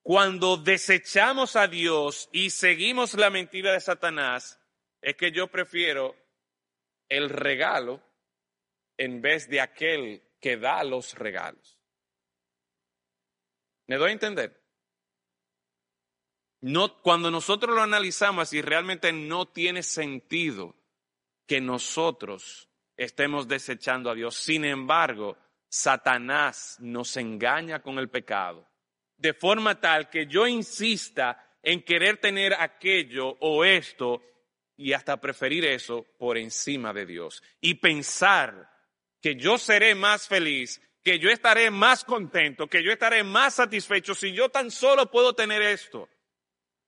[0.00, 4.58] cuando desechamos a Dios y seguimos la mentira de Satanás,
[5.02, 6.16] es que yo prefiero
[7.10, 8.02] el regalo
[8.96, 11.78] en vez de aquel que da los regalos.
[13.86, 14.62] ¿Me doy a entender?
[16.60, 20.74] No, cuando nosotros lo analizamos así, realmente no tiene sentido
[21.46, 24.34] que nosotros estemos desechando a Dios.
[24.36, 25.36] Sin embargo,
[25.68, 28.66] Satanás nos engaña con el pecado,
[29.16, 34.22] de forma tal que yo insista en querer tener aquello o esto
[34.76, 38.73] y hasta preferir eso por encima de Dios y pensar
[39.24, 44.14] que yo seré más feliz, que yo estaré más contento, que yo estaré más satisfecho
[44.14, 46.10] si yo tan solo puedo tener esto,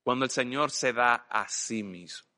[0.05, 2.29] cuando el Señor se da a sí mismo.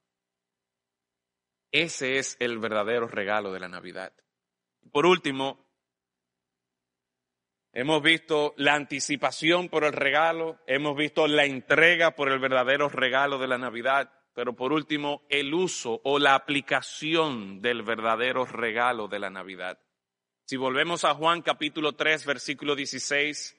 [1.72, 4.12] Ese es el verdadero regalo de la Navidad.
[4.92, 5.68] Por último,
[7.72, 13.36] hemos visto la anticipación por el regalo, hemos visto la entrega por el verdadero regalo
[13.38, 19.18] de la Navidad, pero por último, el uso o la aplicación del verdadero regalo de
[19.18, 19.80] la Navidad.
[20.48, 23.54] Si volvemos a Juan capítulo 3, versículo 16,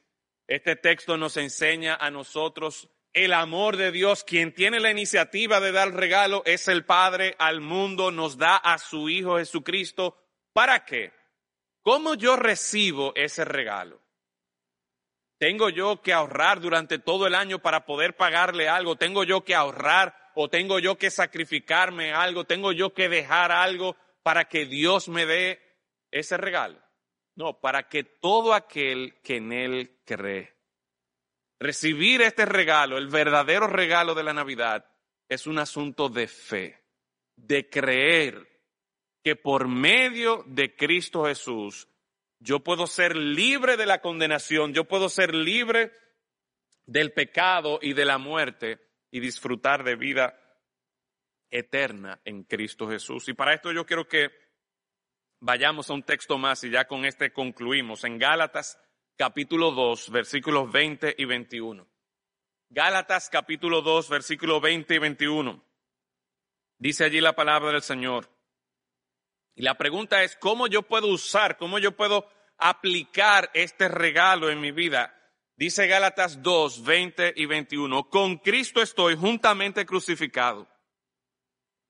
[0.47, 4.23] este texto nos enseña a nosotros el amor de Dios.
[4.23, 8.79] Quien tiene la iniciativa de dar regalo es el Padre al mundo, nos da a
[8.79, 10.17] su Hijo Jesucristo.
[10.51, 11.13] ¿Para qué?
[11.83, 14.01] ¿Cómo yo recibo ese regalo?
[15.37, 18.95] ¿Tengo yo que ahorrar durante todo el año para poder pagarle algo?
[18.95, 22.45] ¿Tengo yo que ahorrar o tengo yo que sacrificarme algo?
[22.45, 25.68] ¿Tengo yo que dejar algo para que Dios me dé
[26.11, 26.81] ese regalo.
[27.35, 30.55] No, para que todo aquel que en Él cree.
[31.59, 34.85] Recibir este regalo, el verdadero regalo de la Navidad,
[35.27, 36.83] es un asunto de fe,
[37.35, 38.47] de creer
[39.23, 41.87] que por medio de Cristo Jesús
[42.39, 45.91] yo puedo ser libre de la condenación, yo puedo ser libre
[46.85, 48.79] del pecado y de la muerte
[49.11, 50.39] y disfrutar de vida
[51.51, 53.27] eterna en Cristo Jesús.
[53.27, 54.31] Y para esto yo quiero que
[55.41, 58.03] Vayamos a un texto más y ya con este concluimos.
[58.03, 58.77] En Gálatas
[59.15, 61.87] capítulo 2, versículos 20 y 21.
[62.69, 65.63] Gálatas capítulo 2, versículos 20 y 21.
[66.77, 68.29] Dice allí la palabra del Señor.
[69.55, 72.27] Y la pregunta es, ¿cómo yo puedo usar, cómo yo puedo
[72.57, 75.15] aplicar este regalo en mi vida?
[75.55, 78.09] Dice Gálatas 2, 20 y 21.
[78.09, 80.67] Con Cristo estoy juntamente crucificado.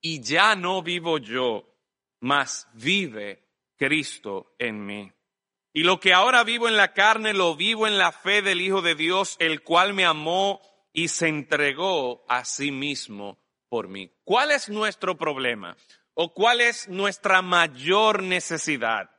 [0.02, 1.70] Y ya no vivo yo
[2.20, 3.44] mas vive
[3.78, 5.12] Cristo en mí.
[5.74, 8.82] Y lo que ahora vivo en la carne, lo vivo en la fe del Hijo
[8.82, 10.62] de Dios, el cual me amó
[10.94, 13.40] y se entregó a sí mismo
[13.70, 14.12] por mí.
[14.24, 15.78] ¿Cuál es nuestro problema?
[16.14, 19.10] ¿O cuál es nuestra mayor necesidad?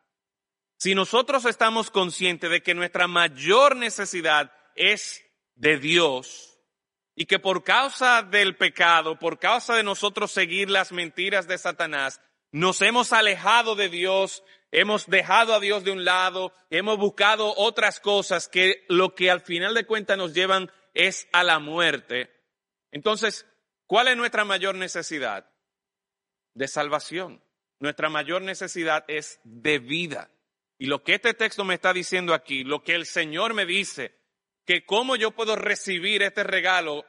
[0.77, 5.23] Si nosotros estamos conscientes de que nuestra mayor necesidad es
[5.55, 6.59] de Dios
[7.15, 12.21] y que por causa del pecado, por causa de nosotros seguir las mentiras de Satanás,
[12.53, 14.43] nos hemos alejado de Dios,
[14.73, 19.41] hemos dejado a Dios de un lado, hemos buscado otras cosas que lo que al
[19.41, 22.31] final de cuentas nos llevan es a la muerte.
[22.91, 23.47] Entonces,
[23.87, 25.49] ¿cuál es nuestra mayor necesidad?
[26.55, 27.43] De salvación.
[27.79, 30.31] Nuestra mayor necesidad es de vida.
[30.79, 34.15] Y lo que este texto me está diciendo aquí, lo que el Señor me dice,
[34.67, 37.05] que cómo yo puedo recibir este regalo,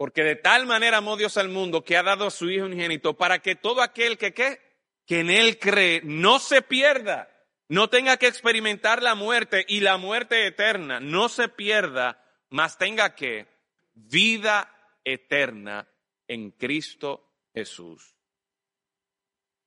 [0.00, 3.18] porque de tal manera amó Dios al mundo que ha dado a su Hijo unigénito
[3.18, 4.58] para que todo aquel que, ¿qué?
[5.04, 7.28] que en Él cree no se pierda,
[7.68, 13.14] no tenga que experimentar la muerte y la muerte eterna, no se pierda, mas tenga
[13.14, 13.46] que
[13.92, 14.74] vida
[15.04, 15.86] eterna
[16.26, 18.16] en Cristo Jesús.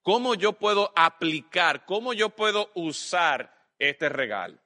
[0.02, 4.58] ¿Cómo yo puedo aplicar, cómo yo puedo usar este regalo?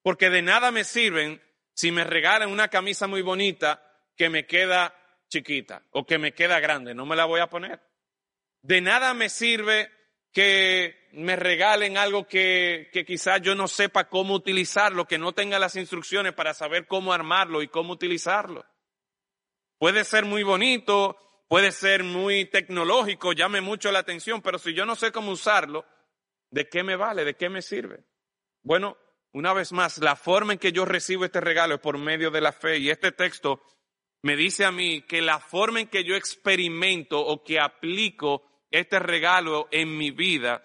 [0.00, 1.42] Porque de nada me sirven
[1.74, 4.96] si me regalan una camisa muy bonita que me queda
[5.30, 7.80] chiquita o que me queda grande, no me la voy a poner.
[8.60, 9.90] De nada me sirve
[10.32, 15.58] que me regalen algo que, que quizás yo no sepa cómo utilizarlo, que no tenga
[15.58, 18.64] las instrucciones para saber cómo armarlo y cómo utilizarlo.
[19.78, 21.16] Puede ser muy bonito,
[21.48, 25.86] puede ser muy tecnológico, llame mucho la atención, pero si yo no sé cómo usarlo,
[26.50, 27.24] ¿de qué me vale?
[27.24, 28.04] ¿De qué me sirve?
[28.62, 28.98] Bueno,
[29.32, 32.40] una vez más, la forma en que yo recibo este regalo es por medio de
[32.40, 33.62] la fe y este texto
[34.22, 38.98] me dice a mí que la forma en que yo experimento o que aplico este
[38.98, 40.64] regalo en mi vida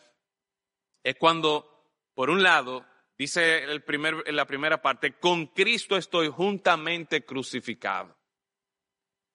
[1.04, 2.86] es cuando, por un lado,
[3.18, 8.16] dice el primer, en la primera parte, con Cristo estoy juntamente crucificado.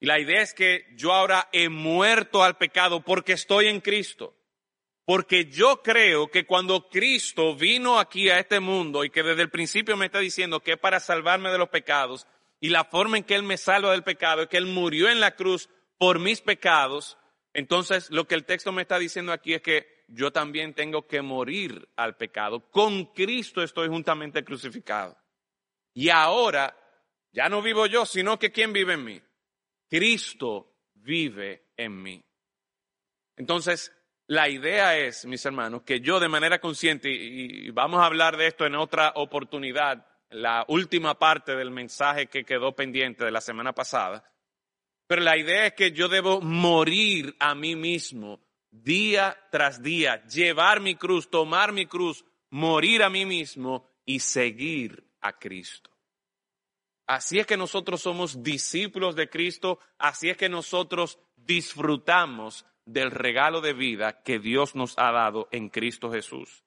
[0.01, 4.35] Y la idea es que yo ahora he muerto al pecado porque estoy en Cristo.
[5.05, 9.51] Porque yo creo que cuando Cristo vino aquí a este mundo y que desde el
[9.51, 12.27] principio me está diciendo que es para salvarme de los pecados,
[12.61, 15.19] y la forma en que Él me salva del pecado es que Él murió en
[15.19, 17.19] la cruz por mis pecados,
[17.53, 21.23] entonces lo que el texto me está diciendo aquí es que yo también tengo que
[21.23, 22.71] morir al pecado.
[22.71, 25.17] Con Cristo estoy juntamente crucificado.
[25.95, 26.77] Y ahora
[27.33, 29.23] ya no vivo yo, sino que ¿quién vive en mí?
[29.89, 32.25] Cristo vive en mí.
[33.37, 33.93] Entonces,
[34.27, 38.47] la idea es, mis hermanos, que yo de manera consciente, y vamos a hablar de
[38.47, 43.73] esto en otra oportunidad, la última parte del mensaje que quedó pendiente de la semana
[43.73, 44.25] pasada,
[45.07, 50.81] pero la idea es que yo debo morir a mí mismo día tras día, llevar
[50.81, 55.91] mi cruz, tomar mi cruz, morir a mí mismo y seguir a Cristo.
[57.07, 63.61] Así es que nosotros somos discípulos de Cristo, así es que nosotros disfrutamos del regalo
[63.61, 66.63] de vida que Dios nos ha dado en Cristo Jesús.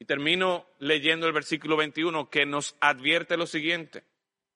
[0.00, 4.02] Y termino leyendo el versículo 21 que nos advierte lo siguiente.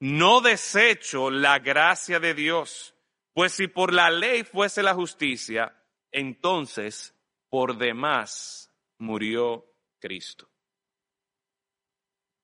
[0.00, 2.94] No desecho la gracia de Dios,
[3.34, 5.80] pues si por la ley fuese la justicia,
[6.10, 7.14] entonces
[7.50, 9.70] por demás murió
[10.00, 10.48] Cristo.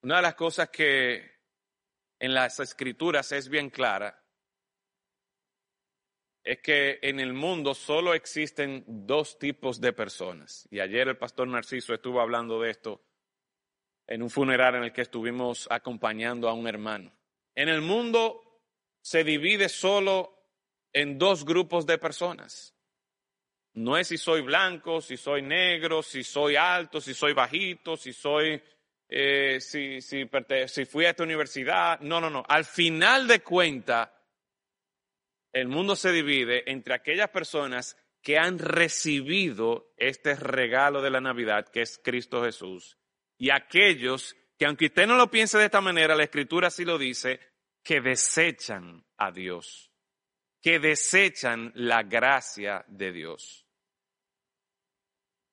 [0.02, 1.40] Una de las cosas que
[2.18, 4.22] en las escrituras es bien clara
[6.42, 10.66] es que en el mundo solo existen dos tipos de personas.
[10.70, 13.02] Y ayer el pastor Narciso estuvo hablando de esto
[14.06, 17.12] en un funeral en el que estuvimos acompañando a un hermano.
[17.54, 18.62] En el mundo
[19.02, 20.36] se divide solo
[20.92, 22.74] en dos grupos de personas.
[23.74, 28.12] No es si soy blanco, si soy negro, si soy alto, si soy bajito, si
[28.12, 28.60] soy,
[29.08, 30.28] eh, si, si,
[30.66, 32.00] si fui a esta universidad.
[32.00, 32.44] No, no, no.
[32.48, 34.08] Al final de cuentas,
[35.52, 41.68] el mundo se divide entre aquellas personas que han recibido este regalo de la Navidad,
[41.68, 42.98] que es Cristo Jesús,
[43.38, 46.98] y aquellos que, aunque usted no lo piense de esta manera, la Escritura sí lo
[46.98, 47.40] dice,
[47.82, 49.90] que desechan a Dios,
[50.60, 53.66] que desechan la gracia de Dios.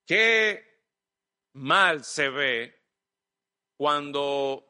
[0.06, 0.64] Qué
[1.54, 2.84] mal se ve
[3.78, 4.67] cuando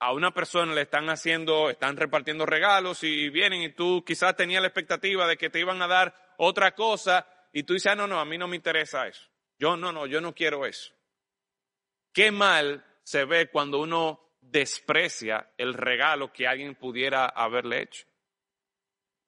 [0.00, 4.62] a una persona le están haciendo, están repartiendo regalos y vienen y tú quizás tenías
[4.62, 8.06] la expectativa de que te iban a dar otra cosa y tú dices, ah, no,
[8.06, 9.28] no, a mí no me interesa eso.
[9.58, 10.94] Yo no, no, yo no quiero eso.
[12.14, 18.06] Qué mal se ve cuando uno desprecia el regalo que alguien pudiera haberle hecho.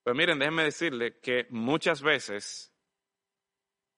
[0.02, 2.74] Pues miren, déjenme decirle que muchas veces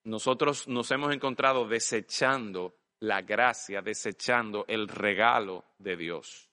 [0.02, 6.50] nosotros nos hemos encontrado desechando la gracia, desechando el regalo de Dios.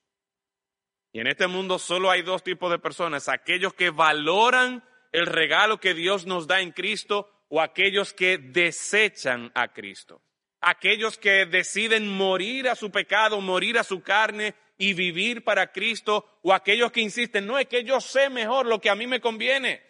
[1.13, 5.79] Y en este mundo solo hay dos tipos de personas, aquellos que valoran el regalo
[5.79, 10.21] que Dios nos da en Cristo o aquellos que desechan a Cristo.
[10.61, 16.39] Aquellos que deciden morir a su pecado, morir a su carne y vivir para Cristo
[16.43, 19.19] o aquellos que insisten, no es que yo sé mejor lo que a mí me
[19.19, 19.81] conviene,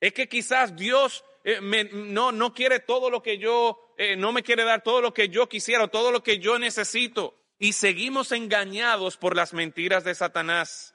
[0.00, 4.32] es que quizás Dios eh, me- no, no quiere todo lo que yo, eh, no
[4.32, 7.34] me quiere dar todo lo que yo quisiera, todo lo que yo necesito.
[7.62, 10.94] Y seguimos engañados por las mentiras de Satanás,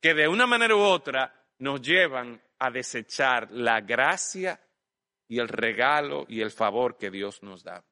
[0.00, 4.60] que de una manera u otra nos llevan a desechar la gracia
[5.26, 7.84] y el regalo y el favor que Dios nos da.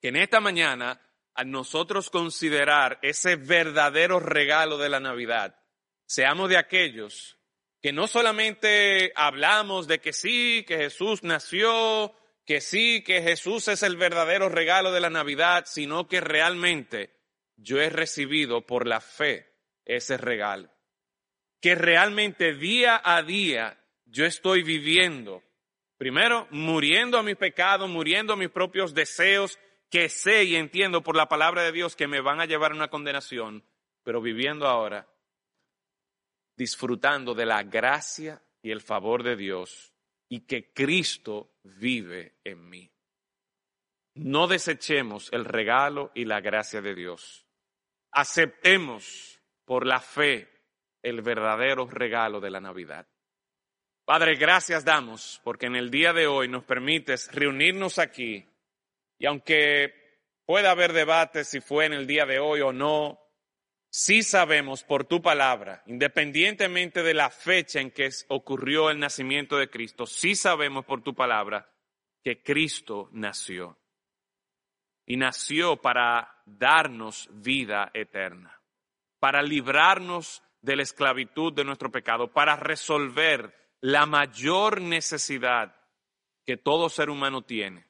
[0.00, 1.02] Que en esta mañana,
[1.34, 5.60] a nosotros considerar ese verdadero regalo de la Navidad,
[6.06, 7.38] seamos de aquellos
[7.82, 12.14] que no solamente hablamos de que sí, que Jesús nació,
[12.44, 17.14] que sí, que Jesús es el verdadero regalo de la Navidad, sino que realmente
[17.56, 20.70] yo he recibido por la fe ese regalo.
[21.60, 25.42] Que realmente día a día yo estoy viviendo,
[25.96, 31.16] primero muriendo a mi pecado, muriendo a mis propios deseos, que sé y entiendo por
[31.16, 33.64] la palabra de Dios que me van a llevar a una condenación,
[34.02, 35.06] pero viviendo ahora
[36.56, 39.91] disfrutando de la gracia y el favor de Dios
[40.32, 42.90] y que Cristo vive en mí.
[44.14, 47.46] No desechemos el regalo y la gracia de Dios.
[48.10, 50.48] Aceptemos por la fe
[51.02, 53.06] el verdadero regalo de la Navidad.
[54.06, 58.42] Padre, gracias damos porque en el día de hoy nos permites reunirnos aquí
[59.18, 59.92] y aunque
[60.46, 63.21] pueda haber debate si fue en el día de hoy o no,
[63.92, 69.68] sí sabemos por tu palabra, independientemente de la fecha en que ocurrió el nacimiento de
[69.68, 71.70] Cristo, sí sabemos por tu palabra
[72.24, 73.78] que Cristo nació.
[75.04, 78.62] Y nació para darnos vida eterna,
[79.18, 85.76] para librarnos de la esclavitud de nuestro pecado, para resolver la mayor necesidad
[86.46, 87.88] que todo ser humano tiene,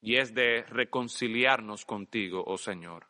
[0.00, 3.09] y es de reconciliarnos contigo, oh Señor.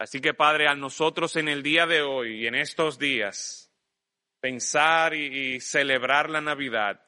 [0.00, 3.70] Así que, Padre, a nosotros en el día de hoy y en estos días,
[4.40, 7.06] pensar y, y, celebrar la Navidad,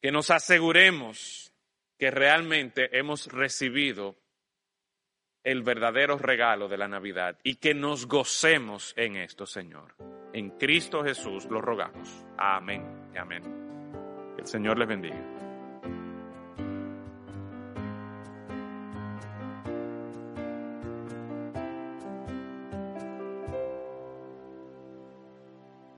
[0.00, 1.52] que nos aseguremos
[1.98, 4.16] que realmente hemos recibido
[5.42, 9.96] el verdadero regalo de la Navidad y que nos gocemos en esto, Señor.
[10.32, 12.24] En Cristo Jesús lo rogamos.
[12.38, 13.42] Amén amén.
[14.38, 15.49] El Señor les bendiga.